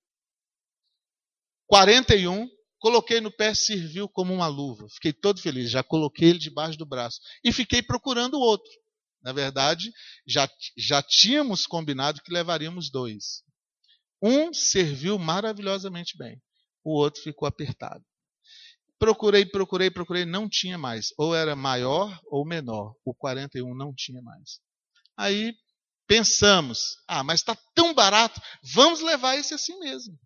41, 1.68 2.50
coloquei 2.80 3.22
no 3.22 3.32
pé, 3.32 3.54
serviu 3.54 4.08
como 4.08 4.34
uma 4.34 4.48
luva. 4.48 4.88
Fiquei 4.90 5.14
todo 5.14 5.42
feliz, 5.42 5.70
já 5.70 5.84
coloquei 5.84 6.30
ele 6.30 6.40
debaixo 6.40 6.78
do 6.78 6.86
braço. 6.86 7.20
E 7.44 7.52
fiquei 7.52 7.82
procurando 7.82 8.36
o 8.36 8.42
outro. 8.42 8.72
Na 9.22 9.34
verdade, 9.34 9.92
já, 10.26 10.50
já 10.78 11.02
tínhamos 11.02 11.66
combinado 11.66 12.22
que 12.24 12.32
levaríamos 12.32 12.90
dois. 12.90 13.44
Um 14.22 14.54
serviu 14.54 15.20
maravilhosamente 15.20 16.18
bem, 16.18 16.42
o 16.84 16.92
outro 16.92 17.22
ficou 17.22 17.48
apertado. 17.48 18.04
Procurei, 18.98 19.46
procurei, 19.46 19.92
procurei, 19.92 20.26
não 20.26 20.50
tinha 20.50 20.78
mais. 20.78 21.10
Ou 21.18 21.36
era 21.36 21.56
maior 21.56 22.20
ou 22.26 22.46
menor. 22.46 22.96
O 23.06 23.14
41 23.14 23.76
não 23.76 23.94
tinha 23.94 24.22
mais. 24.22 24.60
Aí 25.16 25.54
pensamos: 26.08 26.98
ah, 27.08 27.24
mas 27.24 27.42
está 27.42 27.56
tão 27.76 27.94
barato, 27.94 28.42
vamos 28.74 29.02
levar 29.02 29.36
esse 29.38 29.54
assim 29.54 29.78
mesmo. 29.80 30.18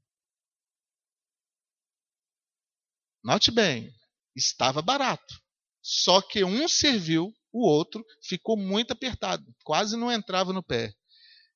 Note 3.23 3.51
bem, 3.51 3.93
estava 4.35 4.81
barato. 4.81 5.39
Só 5.81 6.21
que 6.21 6.43
um 6.43 6.67
serviu, 6.67 7.33
o 7.51 7.67
outro 7.67 8.03
ficou 8.23 8.57
muito 8.57 8.91
apertado, 8.91 9.43
quase 9.63 9.97
não 9.97 10.11
entrava 10.11 10.53
no 10.53 10.63
pé. 10.63 10.93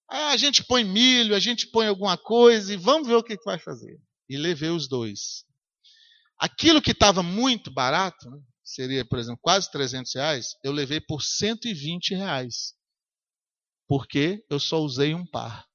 Ah, 0.08 0.30
a 0.30 0.38
gente 0.38 0.64
põe 0.64 0.84
milho, 0.84 1.36
a 1.36 1.40
gente 1.40 1.68
põe 1.68 1.88
alguma 1.88 2.18
coisa 2.18 2.74
e 2.74 2.78
vamos 2.78 3.08
ver 3.08 3.16
o 3.16 3.24
que 3.24 3.38
vai 3.44 3.58
fazer. 3.58 4.00
E 4.30 4.38
levei 4.38 4.70
os 4.70 4.88
dois. 4.88 5.46
Aquilo 6.38 6.82
que 6.82 6.92
estava 6.92 7.24
muito 7.24 7.72
barato, 7.72 8.30
né, 8.30 8.40
seria, 8.64 9.06
por 9.06 9.18
exemplo, 9.18 9.40
quase 9.42 9.72
300 9.72 10.14
reais, 10.14 10.48
eu 10.64 10.72
levei 10.72 11.00
por 11.00 11.22
120 11.22 12.14
reais. 12.14 12.74
Porque 13.88 14.44
eu 14.50 14.60
só 14.60 14.80
usei 14.80 15.16
um 15.16 15.26
par. 15.26 15.66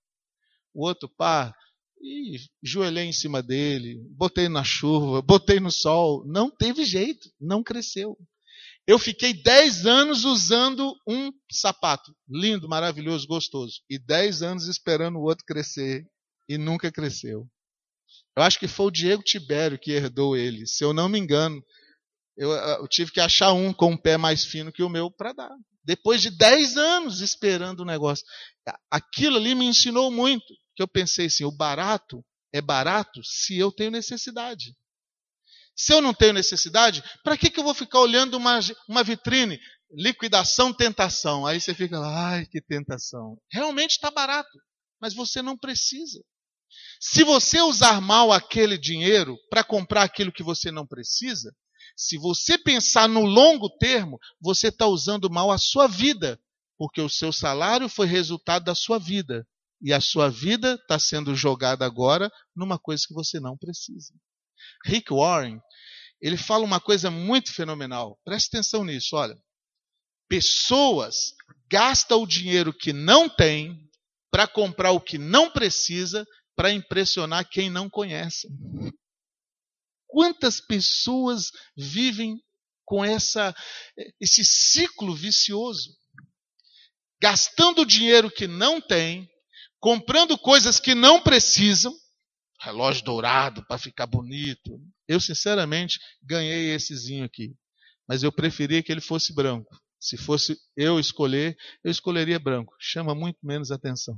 O 0.74 0.86
outro 0.86 1.08
par, 1.08 1.54
e 2.00 2.38
joelhei 2.62 3.04
em 3.04 3.12
cima 3.12 3.42
dele, 3.42 4.00
botei 4.16 4.48
na 4.48 4.64
chuva, 4.64 5.20
botei 5.20 5.60
no 5.60 5.70
sol. 5.70 6.24
Não 6.26 6.50
teve 6.50 6.84
jeito, 6.84 7.28
não 7.40 7.62
cresceu. 7.62 8.16
Eu 8.86 8.98
fiquei 8.98 9.32
10 9.32 9.86
anos 9.86 10.24
usando 10.24 10.94
um 11.06 11.30
sapato, 11.52 12.12
lindo, 12.28 12.68
maravilhoso, 12.68 13.26
gostoso, 13.26 13.80
e 13.88 13.98
10 13.98 14.42
anos 14.42 14.66
esperando 14.66 15.16
o 15.16 15.22
outro 15.22 15.44
crescer, 15.44 16.04
e 16.48 16.58
nunca 16.58 16.90
cresceu. 16.90 17.46
Eu 18.36 18.42
acho 18.42 18.58
que 18.58 18.66
foi 18.66 18.86
o 18.86 18.90
Diego 18.90 19.22
Tibério 19.22 19.78
que 19.78 19.92
herdou 19.92 20.36
ele, 20.36 20.66
se 20.66 20.82
eu 20.82 20.92
não 20.92 21.08
me 21.08 21.18
engano. 21.18 21.62
Eu, 22.36 22.50
eu 22.50 22.88
tive 22.88 23.12
que 23.12 23.20
achar 23.20 23.52
um 23.52 23.72
com 23.72 23.92
um 23.92 23.96
pé 23.96 24.16
mais 24.16 24.44
fino 24.44 24.72
que 24.72 24.82
o 24.82 24.88
meu 24.88 25.10
para 25.10 25.32
dar. 25.32 25.50
Depois 25.84 26.22
de 26.22 26.30
10 26.30 26.76
anos 26.76 27.20
esperando 27.20 27.80
o 27.80 27.84
negócio. 27.84 28.24
Aquilo 28.90 29.36
ali 29.36 29.54
me 29.54 29.66
ensinou 29.66 30.10
muito. 30.10 30.54
Que 30.74 30.82
eu 30.82 30.88
pensei 30.88 31.26
assim: 31.26 31.44
o 31.44 31.52
barato 31.52 32.24
é 32.52 32.60
barato 32.60 33.22
se 33.24 33.56
eu 33.58 33.70
tenho 33.70 33.90
necessidade. 33.90 34.76
Se 35.76 35.92
eu 35.92 36.02
não 36.02 36.12
tenho 36.12 36.32
necessidade, 36.32 37.02
para 37.24 37.38
que, 37.38 37.50
que 37.50 37.58
eu 37.58 37.64
vou 37.64 37.74
ficar 37.74 38.00
olhando 38.00 38.36
uma, 38.36 38.60
uma 38.88 39.02
vitrine? 39.02 39.58
Liquidação, 39.92 40.72
tentação. 40.72 41.46
Aí 41.46 41.60
você 41.60 41.74
fica 41.74 41.98
lá, 41.98 42.32
ai, 42.32 42.46
que 42.46 42.60
tentação. 42.60 43.38
Realmente 43.50 43.92
está 43.92 44.10
barato, 44.10 44.58
mas 45.00 45.14
você 45.14 45.42
não 45.42 45.56
precisa. 45.56 46.22
Se 47.00 47.24
você 47.24 47.60
usar 47.60 48.00
mal 48.00 48.30
aquele 48.30 48.76
dinheiro 48.78 49.36
para 49.48 49.64
comprar 49.64 50.02
aquilo 50.02 50.32
que 50.32 50.42
você 50.42 50.70
não 50.70 50.86
precisa, 50.86 51.50
se 51.96 52.16
você 52.16 52.56
pensar 52.56 53.08
no 53.08 53.24
longo 53.24 53.68
termo, 53.78 54.18
você 54.40 54.68
está 54.68 54.86
usando 54.86 55.30
mal 55.30 55.50
a 55.50 55.58
sua 55.58 55.86
vida, 55.86 56.40
porque 56.78 57.00
o 57.00 57.08
seu 57.08 57.32
salário 57.32 57.88
foi 57.88 58.06
resultado 58.06 58.64
da 58.64 58.74
sua 58.74 58.98
vida. 58.98 59.46
E 59.82 59.92
a 59.92 60.00
sua 60.00 60.28
vida 60.28 60.74
está 60.74 60.98
sendo 60.98 61.34
jogada 61.34 61.86
agora 61.86 62.30
numa 62.54 62.78
coisa 62.78 63.04
que 63.06 63.14
você 63.14 63.40
não 63.40 63.56
precisa. 63.56 64.12
Rick 64.84 65.12
Warren, 65.12 65.58
ele 66.20 66.36
fala 66.36 66.64
uma 66.64 66.80
coisa 66.80 67.10
muito 67.10 67.52
fenomenal. 67.52 68.18
Preste 68.24 68.48
atenção 68.48 68.84
nisso, 68.84 69.16
olha. 69.16 69.36
Pessoas 70.28 71.34
gastam 71.70 72.22
o 72.22 72.26
dinheiro 72.26 72.72
que 72.72 72.92
não 72.92 73.28
tem 73.28 73.88
para 74.30 74.46
comprar 74.46 74.92
o 74.92 75.00
que 75.00 75.18
não 75.18 75.50
precisa 75.50 76.26
para 76.54 76.72
impressionar 76.72 77.48
quem 77.48 77.70
não 77.70 77.88
conhece. 77.88 78.48
Quantas 80.06 80.60
pessoas 80.60 81.50
vivem 81.76 82.38
com 82.84 83.04
essa, 83.04 83.54
esse 84.20 84.44
ciclo 84.44 85.14
vicioso? 85.14 85.96
Gastando 87.22 87.86
dinheiro 87.86 88.30
que 88.30 88.46
não 88.46 88.80
tem, 88.80 89.28
comprando 89.80 90.38
coisas 90.38 90.78
que 90.78 90.94
não 90.94 91.20
precisam, 91.22 91.92
relógio 92.60 93.04
dourado 93.04 93.64
para 93.66 93.78
ficar 93.78 94.06
bonito. 94.06 94.78
Eu, 95.08 95.18
sinceramente, 95.18 95.98
ganhei 96.22 96.74
essezinho 96.74 97.24
aqui. 97.24 97.54
Mas 98.06 98.22
eu 98.22 98.30
preferia 98.30 98.82
que 98.82 98.92
ele 98.92 99.00
fosse 99.00 99.34
branco. 99.34 99.80
Se 99.98 100.16
fosse 100.16 100.58
eu 100.76 101.00
escolher, 101.00 101.56
eu 101.82 101.90
escolheria 101.90 102.38
branco. 102.38 102.74
Chama 102.78 103.14
muito 103.14 103.38
menos 103.42 103.70
atenção. 103.70 104.16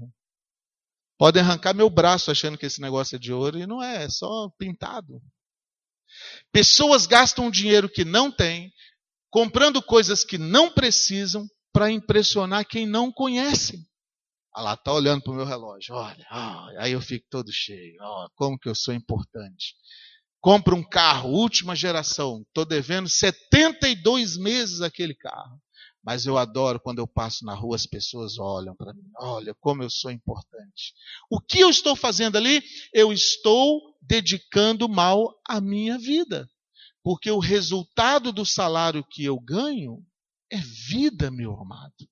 Podem 1.19 1.43
arrancar 1.43 1.75
meu 1.75 1.89
braço 1.89 2.31
achando 2.31 2.59
que 2.59 2.67
esse 2.67 2.81
negócio 2.81 3.17
é 3.17 3.19
de 3.19 3.33
ouro 3.33 3.59
e 3.59 3.67
não 3.67 3.83
é, 3.83 4.05
é 4.05 4.09
só 4.09 4.49
pintado. 4.59 5.23
Pessoas 6.51 7.07
gastam 7.07 7.51
dinheiro 7.51 7.89
que 7.89 8.05
não 8.05 8.31
têm, 8.31 8.73
comprando 9.31 9.83
coisas 9.83 10.25
que 10.25 10.37
não 10.37 10.73
precisam 10.73 11.47
para 11.73 11.91
impressionar 11.91 12.67
quem 12.67 12.87
não 12.87 13.11
conhece. 13.13 13.87
Ah 14.55 14.63
lá, 14.63 14.75
está 14.75 14.93
olhando 14.93 15.23
para 15.23 15.33
o 15.33 15.37
meu 15.37 15.47
relógio. 15.47 15.95
Olha, 15.95 16.27
aí 16.79 16.93
eu 16.93 17.01
fico 17.01 17.27
todo 17.31 17.51
cheio. 17.51 17.97
Oh, 18.01 18.29
como 18.35 18.59
que 18.59 18.69
eu 18.69 18.75
sou 18.75 18.93
importante. 18.93 19.75
Compro 20.41 20.77
um 20.77 20.83
carro, 20.83 21.31
última 21.31 21.75
geração. 21.75 22.43
Estou 22.47 22.65
devendo 22.65 23.09
72 23.09 24.37
meses 24.37 24.81
aquele 24.81 25.15
carro. 25.15 25.59
Mas 26.05 26.27
eu 26.27 26.37
adoro 26.37 26.81
quando 26.81 26.99
eu 26.99 27.07
passo 27.07 27.45
na 27.45 27.55
rua, 27.55 27.77
as 27.77 27.87
pessoas 27.87 28.39
olham 28.39 28.75
para 28.75 28.93
mim. 28.93 29.09
Olha 29.21 29.55
como 29.61 29.85
eu 29.85 29.89
sou 29.89 30.11
importante. 30.11 30.93
O 31.31 31.41
que 31.41 31.61
eu 31.61 31.71
estou 31.71 31.95
fazendo 31.95 32.37
ali? 32.37 32.61
Eu 32.93 33.13
estou 33.13 33.81
dedicando 34.03 34.89
mal 34.89 35.33
à 35.49 35.61
minha 35.61 35.97
vida. 35.97 36.51
Porque 37.05 37.31
o 37.31 37.39
resultado 37.39 38.33
do 38.33 38.45
salário 38.45 39.05
que 39.09 39.25
eu 39.25 39.39
ganho 39.39 40.05
é 40.51 40.59
vida, 40.59 41.31
meu 41.31 41.59
amado. 41.59 42.09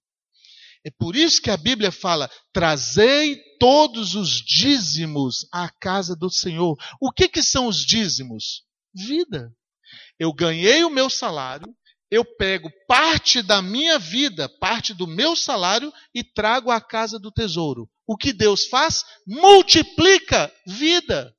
É 0.85 0.91
por 0.91 1.15
isso 1.15 1.43
que 1.43 1.51
a 1.51 1.57
Bíblia 1.57 1.93
fala: 1.93 2.31
trazei 2.53 3.39
todos 3.59 4.15
os 4.15 4.31
dízimos 4.31 5.47
à 5.53 5.69
casa 5.69 6.17
do 6.17 6.31
Senhor. 6.31 6.77
O 7.01 7.13
que, 7.13 7.29
que 7.29 7.43
são 7.43 7.67
os 7.67 7.85
dízimos? 7.85 8.65
Vida. 8.95 9.53
Eu 10.19 10.33
ganhei 10.33 10.85
o 10.85 10.91
meu 10.91 11.09
salário, 11.09 11.75
eu 12.11 12.25
pego 12.25 12.71
parte 12.89 13.43
da 13.43 13.63
minha 13.63 13.99
vida, 13.99 14.49
parte 14.59 14.93
do 14.93 15.07
meu 15.07 15.37
salário 15.37 15.93
e 16.15 16.25
trago 16.25 16.71
à 16.71 16.81
casa 16.81 17.19
do 17.19 17.31
tesouro. 17.31 17.89
O 18.07 18.17
que 18.17 18.33
Deus 18.33 18.67
faz? 18.67 19.05
Multiplica 19.27 20.53
vida. 20.67 21.33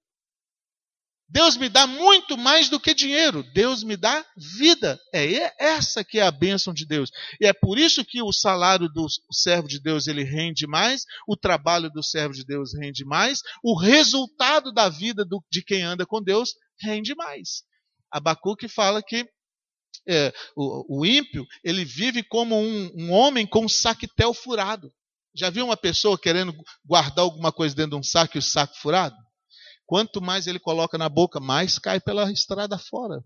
Deus 1.32 1.56
me 1.56 1.70
dá 1.70 1.88
muito 1.88 2.38
mais 2.38 2.68
do 2.68 2.78
que 2.78 2.94
dinheiro. 2.94 3.42
Deus 3.54 3.84
me 3.84 3.96
dá 3.96 4.26
vida. 4.62 5.00
É 5.14 5.54
essa 5.58 6.04
que 6.04 6.20
é 6.20 6.24
a 6.24 6.32
bênção 6.32 6.74
de 6.74 6.86
Deus. 6.86 7.10
E 7.40 7.46
é 7.46 7.54
por 7.54 7.80
isso 7.80 8.04
que 8.04 8.22
o 8.22 8.34
salário 8.34 8.90
do 8.90 9.08
servo 9.32 9.68
de 9.68 9.80
Deus 9.80 10.08
ele 10.08 10.24
rende 10.24 10.68
mais, 10.68 11.06
o 11.26 11.38
trabalho 11.38 11.90
do 11.90 12.04
servo 12.04 12.34
de 12.34 12.44
Deus 12.44 12.74
rende 12.78 13.06
mais, 13.06 13.42
o 13.64 13.78
resultado 13.80 14.74
da 14.74 14.90
vida 14.90 15.24
do, 15.24 15.42
de 15.50 15.64
quem 15.64 15.84
anda 15.84 16.06
com 16.06 16.22
Deus 16.22 16.54
rende 16.82 17.16
mais. 17.16 17.64
Abacuque 18.12 18.68
fala 18.68 19.02
que 19.02 19.26
é, 20.06 20.34
o, 20.54 21.00
o, 21.00 21.06
ímpio, 21.06 21.46
ele 21.64 21.86
vive 21.86 22.24
como 22.24 22.60
um, 22.60 22.92
um 22.94 23.12
homem 23.12 23.48
com 23.48 23.66
um 23.66 23.70
saquetel 23.70 24.34
furado. 24.34 24.92
Já 25.34 25.50
viu 25.50 25.64
uma 25.64 25.78
pessoa 25.78 26.20
querendo 26.20 26.54
guardar 26.86 27.24
alguma 27.24 27.54
coisa 27.54 27.74
dentro 27.74 27.92
de 27.92 27.98
um 27.98 28.04
saco 28.04 28.36
e 28.36 28.40
o 28.40 28.42
saco 28.42 28.76
furado? 28.76 29.16
Quanto 29.92 30.22
mais 30.22 30.48
ele 30.48 30.58
coloca 30.58 30.98
na 30.98 31.10
boca, 31.10 31.38
mais 31.42 31.78
cai 31.78 32.00
pela 32.00 32.32
estrada 32.32 32.78
fora. 32.78 33.22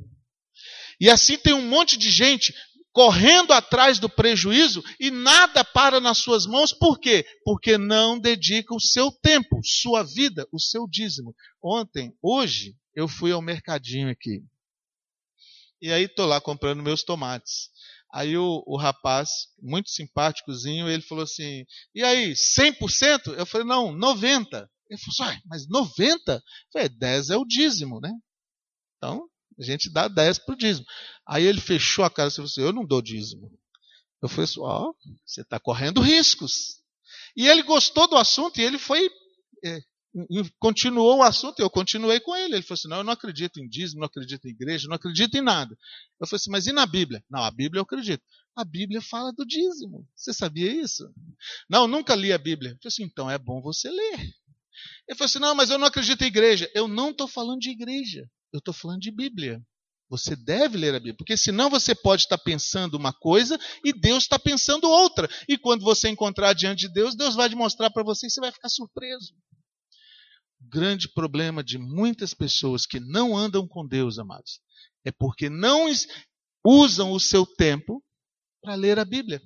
E 0.99 1.11
assim 1.11 1.37
tem 1.37 1.53
um 1.53 1.61
monte 1.61 1.95
de 1.95 2.09
gente 2.09 2.55
correndo 2.91 3.53
atrás 3.53 3.99
do 3.99 4.09
prejuízo 4.09 4.83
e 4.99 5.11
nada 5.11 5.63
para 5.63 5.99
nas 5.99 6.17
suas 6.17 6.47
mãos, 6.47 6.73
por 6.73 6.99
quê? 6.99 7.23
Porque 7.43 7.77
não 7.77 8.17
dedica 8.17 8.73
o 8.73 8.81
seu 8.81 9.11
tempo, 9.11 9.59
sua 9.63 10.01
vida, 10.01 10.47
o 10.51 10.59
seu 10.59 10.87
dízimo. 10.89 11.35
Ontem, 11.63 12.11
hoje, 12.19 12.75
eu 12.95 13.07
fui 13.07 13.31
ao 13.31 13.43
mercadinho 13.43 14.09
aqui. 14.09 14.41
E 15.79 15.91
aí 15.91 16.05
estou 16.05 16.25
lá 16.25 16.41
comprando 16.41 16.81
meus 16.81 17.03
tomates. 17.03 17.69
Aí 18.11 18.35
o, 18.35 18.63
o, 18.65 18.75
rapaz, 18.75 19.49
muito 19.61 19.91
simpáticozinho, 19.91 20.89
ele 20.89 21.03
falou 21.03 21.25
assim: 21.25 21.63
E 21.93 22.03
aí, 22.03 22.31
100%? 22.33 23.35
Eu 23.37 23.45
falei: 23.45 23.67
Não, 23.67 23.93
90%. 23.93 24.67
Ele 24.89 24.99
falou 24.99 25.31
assim: 25.31 25.41
Mas 25.45 25.67
90%? 25.67 26.19
Eu 26.27 26.41
falei: 26.71 26.89
10 26.89 27.29
é 27.29 27.37
o 27.37 27.45
dízimo, 27.45 27.99
né? 27.99 28.11
Então, 28.97 29.27
a 29.59 29.63
gente 29.63 29.91
dá 29.91 30.07
10 30.07 30.39
para 30.39 30.53
o 30.53 30.57
dízimo. 30.57 30.85
Aí 31.27 31.43
ele 31.43 31.61
fechou 31.61 32.03
a 32.05 32.09
cara 32.09 32.29
e 32.29 32.31
falou 32.31 32.47
assim: 32.47 32.61
Eu 32.61 32.73
não 32.73 32.85
dou 32.85 33.01
dízimo. 33.01 33.51
Eu 34.21 34.29
falei 34.29 34.45
assim: 34.45 34.59
Ó, 34.59 34.89
oh, 34.89 34.95
você 35.25 35.41
está 35.41 35.59
correndo 35.59 36.01
riscos. 36.01 36.81
E 37.35 37.47
ele 37.47 37.63
gostou 37.63 38.07
do 38.07 38.15
assunto 38.15 38.59
e 38.59 38.63
ele 38.63 38.77
foi 38.77 39.09
é, 39.63 39.79
continuou 40.59 41.17
o 41.17 41.23
assunto, 41.23 41.59
eu 41.59 41.69
continuei 41.69 42.19
com 42.19 42.35
ele. 42.35 42.55
Ele 42.55 42.63
falou 42.63 42.75
assim: 42.75 42.87
não, 42.87 42.97
eu 42.97 43.03
não 43.03 43.13
acredito 43.13 43.59
em 43.59 43.67
dízimo, 43.67 43.99
não 43.99 44.07
acredito 44.07 44.45
em 44.45 44.51
igreja, 44.51 44.87
não 44.87 44.95
acredito 44.95 45.35
em 45.35 45.41
nada. 45.41 45.75
Eu 46.19 46.27
falei 46.27 46.37
assim, 46.37 46.51
mas 46.51 46.67
e 46.67 46.71
na 46.71 46.85
Bíblia? 46.85 47.23
Não, 47.29 47.43
a 47.43 47.51
Bíblia 47.51 47.79
eu 47.79 47.83
acredito. 47.83 48.23
A 48.55 48.63
Bíblia 48.63 49.01
fala 49.01 49.33
do 49.33 49.45
dízimo. 49.45 50.07
Você 50.15 50.33
sabia 50.33 50.71
isso? 50.71 51.03
Não, 51.69 51.87
nunca 51.87 52.15
li 52.15 52.31
a 52.31 52.37
Bíblia. 52.37 52.71
Eu 52.71 52.77
falei 52.77 52.87
assim, 52.87 53.03
então 53.03 53.29
é 53.29 53.37
bom 53.37 53.61
você 53.61 53.89
ler. 53.89 54.33
Ele 55.07 55.17
falou 55.17 55.25
assim: 55.25 55.39
não, 55.39 55.55
mas 55.55 55.69
eu 55.69 55.77
não 55.77 55.87
acredito 55.87 56.21
em 56.23 56.27
igreja. 56.27 56.69
Eu 56.73 56.87
não 56.87 57.11
estou 57.11 57.27
falando 57.27 57.59
de 57.59 57.69
igreja, 57.69 58.27
eu 58.53 58.59
estou 58.59 58.73
falando 58.73 58.99
de 58.99 59.11
Bíblia. 59.11 59.61
Você 60.07 60.35
deve 60.35 60.77
ler 60.77 60.93
a 60.93 60.99
Bíblia, 60.99 61.15
porque 61.17 61.35
senão 61.35 61.69
você 61.69 61.95
pode 61.95 62.23
estar 62.23 62.37
pensando 62.37 62.95
uma 62.95 63.11
coisa 63.11 63.59
e 63.83 63.91
Deus 63.91 64.23
está 64.23 64.37
pensando 64.37 64.87
outra. 64.87 65.27
E 65.49 65.57
quando 65.57 65.83
você 65.83 66.09
encontrar 66.09 66.53
diante 66.53 66.87
de 66.87 66.93
Deus, 66.93 67.15
Deus 67.15 67.33
vai 67.33 67.49
demonstrar 67.49 67.91
para 67.91 68.03
você 68.03 68.27
e 68.27 68.29
você 68.29 68.39
vai 68.39 68.51
ficar 68.51 68.69
surpreso 68.69 69.33
grande 70.69 71.07
problema 71.09 71.63
de 71.63 71.77
muitas 71.77 72.33
pessoas 72.33 72.85
que 72.85 72.99
não 72.99 73.35
andam 73.37 73.67
com 73.67 73.85
Deus, 73.85 74.19
amados, 74.19 74.59
é 75.05 75.11
porque 75.11 75.49
não 75.49 75.87
usam 76.65 77.11
o 77.11 77.19
seu 77.19 77.45
tempo 77.45 78.03
para 78.61 78.75
ler 78.75 78.99
a 78.99 79.05
Bíblia. 79.05 79.41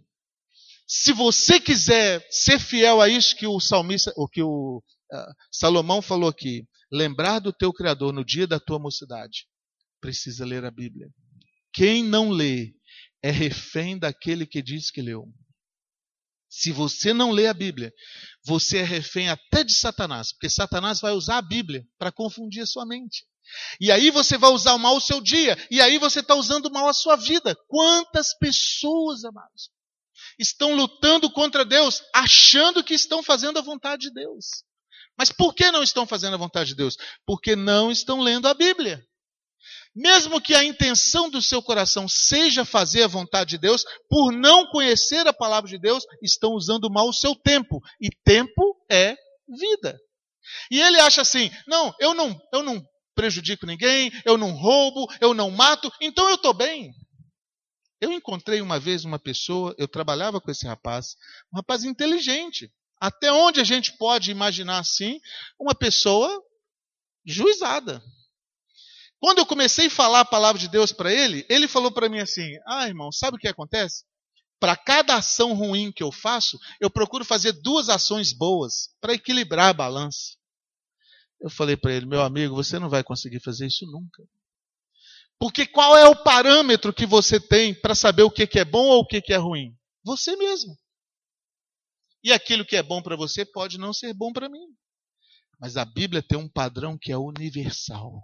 Se 0.91 1.13
você 1.13 1.59
quiser 1.59 2.25
ser 2.31 2.59
fiel 2.59 2.99
a 2.99 3.07
isso 3.07 3.35
que 3.35 3.45
o 3.45 3.59
salmista, 3.59 4.11
o 4.17 4.27
que 4.27 4.41
o 4.41 4.81
uh, 5.13 5.33
Salomão 5.51 6.01
falou 6.01 6.27
aqui, 6.27 6.67
lembrar 6.91 7.37
do 7.37 7.53
teu 7.53 7.71
Criador 7.71 8.11
no 8.11 8.25
dia 8.25 8.47
da 8.47 8.59
tua 8.59 8.79
mocidade, 8.79 9.45
precisa 10.01 10.43
ler 10.43 10.65
a 10.65 10.71
Bíblia. 10.71 11.07
Quem 11.71 12.03
não 12.03 12.31
lê 12.31 12.73
é 13.21 13.29
refém 13.29 13.99
daquele 13.99 14.47
que 14.47 14.63
diz 14.63 14.89
que 14.89 14.99
leu. 14.99 15.25
Se 16.49 16.71
você 16.71 17.13
não 17.13 17.29
lê 17.29 17.45
a 17.45 17.53
Bíblia, 17.53 17.93
você 18.43 18.79
é 18.79 18.83
refém 18.83 19.29
até 19.29 19.63
de 19.63 19.75
Satanás, 19.75 20.33
porque 20.33 20.49
Satanás 20.49 20.99
vai 20.99 21.11
usar 21.11 21.37
a 21.37 21.43
Bíblia 21.43 21.85
para 21.99 22.11
confundir 22.11 22.63
a 22.63 22.65
sua 22.65 22.87
mente. 22.87 23.27
E 23.79 23.91
aí 23.91 24.09
você 24.09 24.39
vai 24.39 24.49
usar 24.49 24.75
mal 24.79 24.95
o 24.97 25.01
seu 25.01 25.21
dia, 25.21 25.55
e 25.69 25.79
aí 25.79 25.99
você 25.99 26.21
está 26.21 26.33
usando 26.33 26.71
mal 26.71 26.87
a 26.87 26.93
sua 26.93 27.15
vida. 27.15 27.55
Quantas 27.67 28.35
pessoas, 28.39 29.23
amados, 29.23 29.69
estão 30.39 30.73
lutando 30.73 31.29
contra 31.29 31.65
Deus, 31.65 32.01
achando 32.15 32.83
que 32.83 32.93
estão 32.93 33.21
fazendo 33.21 33.59
a 33.59 33.61
vontade 33.61 34.07
de 34.07 34.13
Deus. 34.13 34.63
Mas 35.17 35.31
por 35.31 35.53
que 35.53 35.69
não 35.69 35.83
estão 35.83 36.07
fazendo 36.07 36.35
a 36.35 36.37
vontade 36.37 36.69
de 36.69 36.75
Deus? 36.75 36.95
Porque 37.25 37.55
não 37.55 37.91
estão 37.91 38.21
lendo 38.21 38.47
a 38.47 38.53
Bíblia. 38.53 39.03
Mesmo 39.93 40.39
que 40.39 40.55
a 40.55 40.63
intenção 40.63 41.29
do 41.29 41.41
seu 41.41 41.61
coração 41.61 42.07
seja 42.07 42.63
fazer 42.63 43.03
a 43.03 43.07
vontade 43.07 43.51
de 43.51 43.57
Deus, 43.57 43.83
por 44.07 44.31
não 44.31 44.67
conhecer 44.67 45.27
a 45.27 45.33
palavra 45.33 45.69
de 45.69 45.77
Deus, 45.77 46.05
estão 46.23 46.53
usando 46.53 46.89
mal 46.89 47.09
o 47.09 47.13
seu 47.13 47.35
tempo. 47.35 47.81
E 47.99 48.09
tempo 48.23 48.77
é 48.89 49.17
vida. 49.59 49.99
E 50.71 50.79
ele 50.81 50.99
acha 51.01 51.21
assim: 51.21 51.51
não, 51.67 51.93
eu 51.99 52.13
não, 52.13 52.39
eu 52.53 52.63
não 52.63 52.81
prejudico 53.13 53.65
ninguém, 53.65 54.11
eu 54.23 54.37
não 54.37 54.51
roubo, 54.51 55.05
eu 55.19 55.33
não 55.33 55.51
mato, 55.51 55.91
então 55.99 56.29
eu 56.29 56.35
estou 56.35 56.53
bem. 56.53 56.93
Eu 58.01 58.11
encontrei 58.11 58.61
uma 58.61 58.79
vez 58.79 59.03
uma 59.03 59.19
pessoa, 59.19 59.75
eu 59.77 59.87
trabalhava 59.87 60.39
com 60.39 60.49
esse 60.49 60.65
rapaz, 60.65 61.15
um 61.53 61.57
rapaz 61.57 61.83
inteligente. 61.83 62.71
Até 62.99 63.31
onde 63.31 63.59
a 63.59 63.63
gente 63.63 63.93
pode 63.97 64.31
imaginar 64.31 64.79
assim, 64.79 65.19
uma 65.59 65.75
pessoa 65.75 66.43
juizada. 67.25 68.01
Quando 69.19 69.39
eu 69.39 69.45
comecei 69.45 69.87
a 69.87 69.91
falar 69.91 70.21
a 70.21 70.25
palavra 70.25 70.59
de 70.59 70.69
Deus 70.69 70.93
para 70.93 71.13
ele, 71.13 71.45
ele 71.49 71.67
falou 71.67 71.91
para 71.91 72.07
mim 72.07 72.19
assim: 72.19 72.49
Ah, 72.65 72.87
irmão, 72.87 73.11
sabe 73.11 73.35
o 73.35 73.39
que 73.39 73.47
acontece? 73.47 74.05
Para 74.59 74.75
cada 74.75 75.15
ação 75.15 75.53
ruim 75.53 75.91
que 75.91 76.03
eu 76.03 76.11
faço, 76.11 76.57
eu 76.79 76.89
procuro 76.89 77.23
fazer 77.23 77.53
duas 77.61 77.89
ações 77.89 78.33
boas 78.33 78.89
para 78.99 79.13
equilibrar 79.13 79.69
a 79.69 79.73
balança. 79.73 80.37
Eu 81.39 81.49
falei 81.49 81.75
para 81.75 81.93
ele: 81.93 82.05
Meu 82.05 82.21
amigo, 82.21 82.55
você 82.55 82.79
não 82.79 82.89
vai 82.89 83.03
conseguir 83.03 83.41
fazer 83.41 83.67
isso 83.67 83.85
nunca. 83.85 84.23
Porque 85.39 85.65
qual 85.65 85.97
é 85.97 86.05
o 86.05 86.21
parâmetro 86.21 86.93
que 86.93 87.05
você 87.05 87.39
tem 87.39 87.73
para 87.73 87.95
saber 87.95 88.23
o 88.23 88.31
que 88.31 88.59
é 88.59 88.65
bom 88.65 88.87
ou 88.87 89.01
o 89.01 89.07
que 89.07 89.33
é 89.33 89.37
ruim? 89.37 89.73
Você 90.03 90.35
mesmo. 90.35 90.77
E 92.21 92.33
aquilo 92.33 92.65
que 92.65 92.75
é 92.75 92.83
bom 92.83 93.01
para 93.01 93.15
você 93.15 93.45
pode 93.45 93.77
não 93.77 93.93
ser 93.93 94.13
bom 94.13 94.33
para 94.33 94.49
mim. 94.49 94.67
Mas 95.59 95.77
a 95.77 95.85
Bíblia 95.85 96.21
tem 96.21 96.37
um 96.37 96.49
padrão 96.49 96.97
que 96.97 97.11
é 97.11 97.17
universal. 97.17 98.21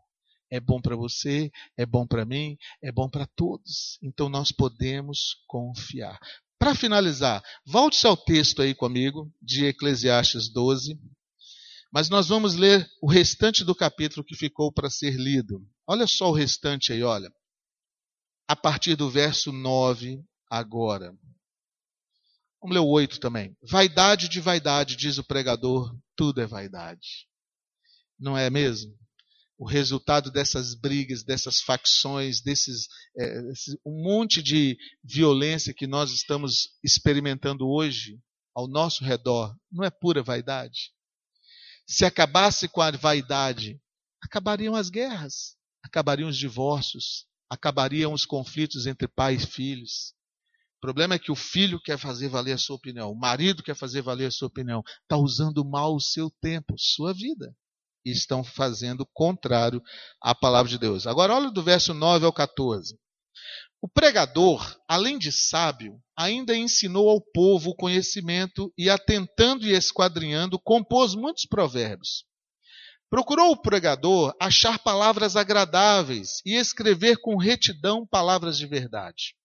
É 0.52 0.60
bom 0.60 0.82
para 0.82 0.96
você, 0.96 1.52
é 1.78 1.86
bom 1.86 2.06
para 2.06 2.26
mim, 2.26 2.58
é 2.84 2.92
bom 2.92 3.10
para 3.10 3.26
todos. 3.26 3.98
Então 4.02 4.30
nós 4.30 4.52
podemos 4.52 5.38
confiar. 5.48 6.20
Para 6.60 6.76
finalizar, 6.76 7.44
volte-se 7.66 8.08
ao 8.08 8.16
texto 8.16 8.62
aí 8.62 8.74
comigo, 8.74 9.32
de 9.42 9.66
Eclesiastes 9.66 10.50
12. 10.50 11.00
Mas 11.92 12.10
nós 12.10 12.28
vamos 12.28 12.56
ler 12.56 12.90
o 13.02 13.10
restante 13.10 13.64
do 13.64 13.74
capítulo 13.74 14.26
que 14.26 14.36
ficou 14.36 14.72
para 14.72 14.90
ser 14.90 15.16
lido. 15.16 15.66
Olha 15.88 16.08
só 16.08 16.30
o 16.30 16.34
restante 16.34 16.94
aí, 16.94 17.04
olha. 17.04 17.32
A 18.48 18.56
partir 18.56 18.96
do 18.96 19.10
verso 19.10 19.52
9 19.52 20.24
agora. 20.50 21.12
Vamos 22.62 22.76
ler 22.76 22.80
o 22.80 22.88
8 22.88 23.20
também. 23.20 23.56
Vaidade 23.62 24.28
de 24.28 24.40
vaidade, 24.40 24.96
diz 24.96 25.18
o 25.18 25.24
pregador, 25.24 25.96
tudo 26.16 26.42
é 26.42 26.48
vaidade. 26.48 27.28
Não 28.20 28.38
é 28.38 28.50
mesmo? 28.50 28.98
o 29.58 29.66
resultado 29.66 30.32
dessas 30.32 30.76
brigas, 30.76 31.24
dessas 31.24 31.62
facções, 31.62 32.42
desses 32.42 32.88
é, 33.18 33.42
um 33.86 34.04
monte 34.04 34.44
de 34.44 34.78
violência 35.04 35.74
que 35.74 35.88
nós 35.88 36.12
estamos 36.12 36.70
experimentando 36.84 37.68
hoje 37.68 38.20
ao 38.54 38.68
nosso 38.68 39.04
redor, 39.04 39.56
não 39.72 39.84
é 39.84 39.90
pura 39.90 40.22
vaidade? 40.22 40.92
Se 41.88 42.04
acabasse 42.04 42.68
com 42.68 42.82
a 42.82 42.92
vaidade, 42.92 43.80
acabariam 44.22 44.76
as 44.76 44.90
guerras, 44.90 45.56
acabariam 45.86 46.28
os 46.28 46.38
divórcios, 46.38 47.28
acabariam 47.48 48.12
os 48.12 48.26
conflitos 48.26 48.88
entre 48.88 49.08
pais 49.08 49.44
e 49.44 49.48
filhos. 49.48 50.14
O 50.78 50.82
problema 50.82 51.16
é 51.16 51.20
que 51.20 51.32
o 51.32 51.36
filho 51.36 51.80
quer 51.80 51.98
fazer 51.98 52.28
valer 52.28 52.54
a 52.54 52.58
sua 52.58 52.76
opinião, 52.76 53.12
o 53.12 53.18
marido 53.18 53.64
quer 53.64 53.76
fazer 53.76 54.02
valer 54.02 54.26
a 54.26 54.32
sua 54.32 54.48
opinião, 54.48 54.84
está 55.04 55.16
usando 55.16 55.64
mal 55.64 55.96
o 55.96 56.02
seu 56.02 56.30
tempo, 56.42 56.76
sua 56.78 57.14
vida 57.14 57.56
e 58.04 58.12
estão 58.12 58.44
fazendo 58.44 59.06
contrário 59.14 59.82
à 60.22 60.36
palavra 60.36 60.70
de 60.70 60.78
Deus. 60.78 61.08
Agora, 61.08 61.34
olha 61.34 61.52
do 61.52 61.64
verso 61.64 61.94
9 61.94 62.26
ao 62.26 62.34
14. 62.34 62.98
O 63.82 63.88
pregador, 63.88 64.80
além 64.88 65.18
de 65.18 65.32
sábio, 65.32 66.00
ainda 66.18 66.56
ensinou 66.56 67.10
ao 67.10 67.22
povo 67.22 67.72
o 67.72 67.76
conhecimento 67.76 68.74
e, 68.78 68.90
atentando 68.90 69.66
e 69.66 69.74
esquadrinhando, 69.74 70.60
compôs 70.60 71.14
muitos 71.14 71.46
provérbios. 71.46 72.26
Procurou 73.10 73.52
o 73.52 73.62
pregador 73.62 74.36
achar 74.40 74.80
palavras 74.80 75.36
agradáveis 75.36 76.42
e 76.46 76.56
escrever 76.56 77.18
com 77.18 77.38
retidão 77.38 78.06
palavras 78.06 78.58
de 78.58 78.66
verdade. 78.66 79.36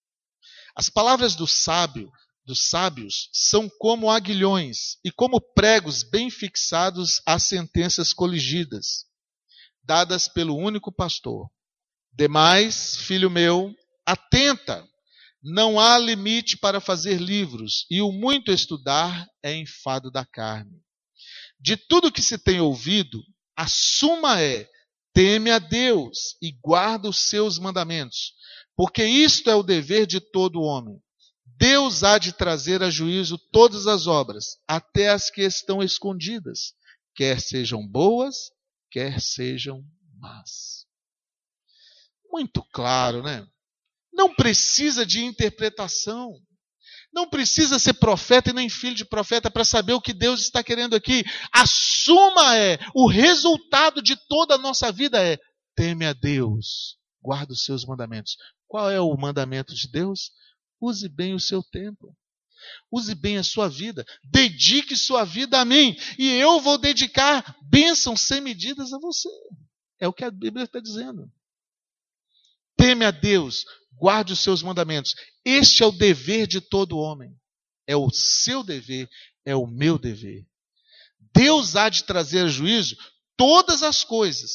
As 0.75 0.89
palavras 0.89 1.35
do 1.35 1.47
sábio 1.47 2.11
dos 2.45 2.69
sábios 2.69 3.29
são 3.31 3.69
como 3.79 4.09
aguilhões 4.09 4.97
e 5.05 5.11
como 5.11 5.39
pregos 5.39 6.03
bem 6.03 6.29
fixados 6.29 7.21
às 7.25 7.43
sentenças 7.43 8.13
coligidas, 8.13 9.05
dadas 9.83 10.27
pelo 10.27 10.57
único 10.57 10.91
pastor. 10.91 11.49
Demais, 12.11 12.97
filho 12.97 13.29
meu, 13.29 13.73
atenta, 14.05 14.85
não 15.41 15.79
há 15.79 15.97
limite 15.97 16.57
para 16.57 16.81
fazer 16.81 17.19
livros, 17.19 17.85
e 17.89 18.01
o 18.01 18.11
muito 18.11 18.51
estudar 18.51 19.27
é 19.41 19.55
enfado 19.55 20.11
da 20.11 20.25
carne. 20.25 20.81
De 21.59 21.77
tudo 21.77 22.11
que 22.11 22.21
se 22.21 22.37
tem 22.37 22.59
ouvido, 22.59 23.23
a 23.61 23.67
suma 23.67 24.41
é: 24.41 24.67
teme 25.13 25.51
a 25.51 25.59
Deus 25.59 26.35
e 26.41 26.51
guarda 26.51 27.07
os 27.07 27.29
seus 27.29 27.59
mandamentos, 27.59 28.33
porque 28.75 29.05
isto 29.05 29.51
é 29.51 29.55
o 29.55 29.61
dever 29.61 30.07
de 30.07 30.19
todo 30.19 30.63
homem. 30.63 30.99
Deus 31.45 32.03
há 32.03 32.17
de 32.17 32.33
trazer 32.33 32.81
a 32.81 32.89
juízo 32.89 33.37
todas 33.51 33.85
as 33.85 34.07
obras, 34.07 34.57
até 34.67 35.09
as 35.09 35.29
que 35.29 35.43
estão 35.43 35.83
escondidas, 35.83 36.73
quer 37.13 37.39
sejam 37.39 37.87
boas, 37.87 38.49
quer 38.89 39.21
sejam 39.21 39.85
más. 40.17 40.87
Muito 42.31 42.63
claro, 42.73 43.21
né? 43.21 43.47
Não 44.11 44.33
precisa 44.33 45.05
de 45.05 45.23
interpretação. 45.23 46.33
Não 47.13 47.29
precisa 47.29 47.77
ser 47.77 47.93
profeta 47.93 48.49
e 48.49 48.53
nem 48.53 48.69
filho 48.69 48.95
de 48.95 49.03
profeta 49.03 49.51
para 49.51 49.65
saber 49.65 49.93
o 49.93 50.01
que 50.01 50.13
Deus 50.13 50.41
está 50.41 50.63
querendo 50.63 50.95
aqui. 50.95 51.23
A 51.51 51.65
suma 51.65 52.55
é, 52.55 52.79
o 52.95 53.07
resultado 53.07 54.01
de 54.01 54.15
toda 54.27 54.55
a 54.55 54.57
nossa 54.57 54.91
vida 54.91 55.21
é: 55.21 55.37
teme 55.75 56.05
a 56.05 56.13
Deus, 56.13 56.97
guarda 57.21 57.51
os 57.51 57.63
seus 57.63 57.85
mandamentos. 57.85 58.37
Qual 58.67 58.89
é 58.89 59.01
o 59.01 59.17
mandamento 59.17 59.75
de 59.75 59.89
Deus? 59.91 60.31
Use 60.79 61.07
bem 61.09 61.33
o 61.33 61.39
seu 61.39 61.61
tempo. 61.61 62.15
Use 62.91 63.13
bem 63.13 63.37
a 63.37 63.43
sua 63.43 63.67
vida. 63.67 64.05
Dedique 64.23 64.95
sua 64.95 65.25
vida 65.25 65.59
a 65.59 65.65
mim. 65.65 65.95
E 66.17 66.29
eu 66.29 66.59
vou 66.61 66.77
dedicar 66.77 67.55
bênçãos 67.69 68.21
sem 68.21 68.39
medidas 68.39 68.93
a 68.93 68.99
você. 68.99 69.29
É 69.99 70.07
o 70.07 70.13
que 70.13 70.23
a 70.23 70.31
Bíblia 70.31 70.63
está 70.63 70.79
dizendo. 70.79 71.29
Teme 72.77 73.05
a 73.05 73.11
Deus, 73.11 73.65
guarde 74.01 74.33
os 74.33 74.39
seus 74.39 74.63
mandamentos. 74.63 75.13
Este 75.45 75.83
é 75.83 75.85
o 75.85 75.91
dever 75.91 76.47
de 76.47 76.59
todo 76.59 76.97
homem. 76.97 77.39
É 77.85 77.95
o 77.95 78.09
seu 78.09 78.63
dever, 78.63 79.07
é 79.45 79.55
o 79.55 79.67
meu 79.67 79.99
dever. 79.99 80.43
Deus 81.35 81.75
há 81.75 81.87
de 81.87 82.03
trazer 82.03 82.45
a 82.45 82.47
juízo 82.47 82.95
todas 83.37 83.83
as 83.83 84.03
coisas, 84.03 84.51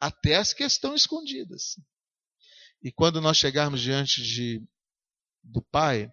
até 0.00 0.34
as 0.34 0.52
que 0.52 0.64
estão 0.64 0.96
escondidas. 0.96 1.76
E 2.82 2.90
quando 2.90 3.20
nós 3.20 3.36
chegarmos 3.36 3.80
diante 3.80 4.20
de, 4.20 4.60
do 5.44 5.62
Pai, 5.62 6.10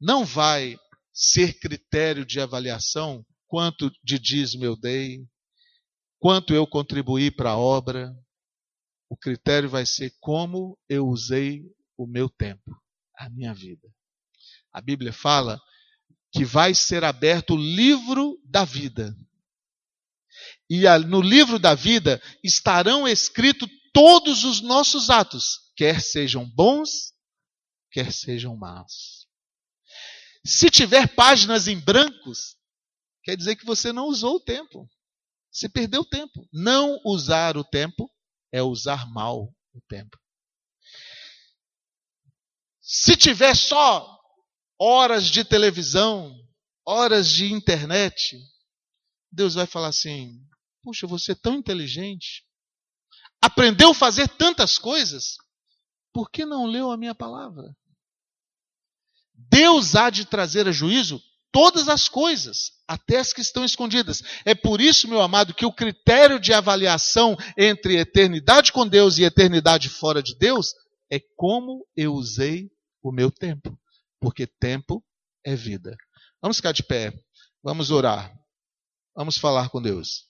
não 0.00 0.24
vai 0.24 0.76
ser 1.12 1.56
critério 1.60 2.26
de 2.26 2.40
avaliação 2.40 3.24
quanto 3.46 3.92
de 4.02 4.18
dízimo 4.18 4.64
eu 4.64 4.76
dei, 4.76 5.24
quanto 6.18 6.52
eu 6.52 6.66
contribuí 6.66 7.30
para 7.30 7.50
a 7.50 7.58
obra. 7.58 8.12
O 9.08 9.16
critério 9.16 9.68
vai 9.68 9.86
ser 9.86 10.12
como 10.20 10.76
eu 10.88 11.06
usei 11.06 11.62
o 11.96 12.06
meu 12.06 12.28
tempo, 12.28 12.76
a 13.16 13.28
minha 13.30 13.54
vida. 13.54 13.88
A 14.72 14.80
Bíblia 14.80 15.12
fala 15.12 15.60
que 16.32 16.44
vai 16.44 16.74
ser 16.74 17.04
aberto 17.04 17.54
o 17.54 17.56
livro 17.56 18.38
da 18.44 18.64
vida. 18.64 19.16
E 20.68 20.82
no 21.06 21.20
livro 21.20 21.58
da 21.58 21.74
vida 21.74 22.20
estarão 22.42 23.06
escritos 23.06 23.68
todos 23.92 24.44
os 24.44 24.60
nossos 24.60 25.08
atos, 25.08 25.72
quer 25.74 26.02
sejam 26.02 26.44
bons, 26.44 27.14
quer 27.90 28.12
sejam 28.12 28.54
maus. 28.56 29.26
Se 30.44 30.70
tiver 30.70 31.08
páginas 31.14 31.66
em 31.66 31.80
brancos, 31.80 32.56
quer 33.24 33.36
dizer 33.36 33.56
que 33.56 33.64
você 33.64 33.92
não 33.92 34.06
usou 34.06 34.36
o 34.36 34.40
tempo. 34.40 34.88
Você 35.50 35.68
perdeu 35.68 36.02
o 36.02 36.08
tempo. 36.08 36.46
Não 36.52 37.00
usar 37.04 37.56
o 37.56 37.64
tempo 37.64 38.12
é 38.52 38.62
usar 38.62 39.10
mal 39.10 39.50
o 39.72 39.80
tempo. 39.88 40.18
Se 42.88 43.16
tiver 43.16 43.56
só 43.56 44.16
horas 44.78 45.26
de 45.26 45.42
televisão, 45.44 46.32
horas 46.86 47.28
de 47.28 47.52
internet, 47.52 48.38
Deus 49.32 49.54
vai 49.54 49.66
falar 49.66 49.88
assim: 49.88 50.38
puxa, 50.84 51.04
você 51.04 51.32
é 51.32 51.34
tão 51.34 51.54
inteligente, 51.54 52.44
aprendeu 53.42 53.90
a 53.90 53.94
fazer 53.94 54.28
tantas 54.28 54.78
coisas, 54.78 55.36
por 56.12 56.30
que 56.30 56.46
não 56.46 56.64
leu 56.64 56.92
a 56.92 56.96
minha 56.96 57.12
palavra? 57.12 57.76
Deus 59.34 59.96
há 59.96 60.08
de 60.08 60.24
trazer 60.24 60.68
a 60.68 60.72
juízo 60.72 61.20
todas 61.50 61.88
as 61.88 62.08
coisas, 62.08 62.70
até 62.86 63.18
as 63.18 63.32
que 63.32 63.40
estão 63.40 63.64
escondidas. 63.64 64.22
É 64.44 64.54
por 64.54 64.80
isso, 64.80 65.08
meu 65.08 65.20
amado, 65.20 65.54
que 65.54 65.66
o 65.66 65.72
critério 65.72 66.38
de 66.38 66.52
avaliação 66.52 67.36
entre 67.58 67.96
eternidade 67.96 68.70
com 68.70 68.86
Deus 68.86 69.18
e 69.18 69.24
eternidade 69.24 69.88
fora 69.88 70.22
de 70.22 70.36
Deus 70.38 70.72
é 71.10 71.18
como 71.36 71.84
eu 71.96 72.14
usei 72.14 72.70
o 73.08 73.12
meu 73.12 73.30
tempo. 73.30 73.78
Porque 74.20 74.46
tempo 74.46 75.04
é 75.44 75.54
vida. 75.54 75.96
Vamos 76.40 76.56
ficar 76.56 76.72
de 76.72 76.82
pé, 76.82 77.12
vamos 77.62 77.90
orar, 77.90 78.32
vamos 79.14 79.36
falar 79.36 79.68
com 79.68 79.80
Deus. 79.80 80.25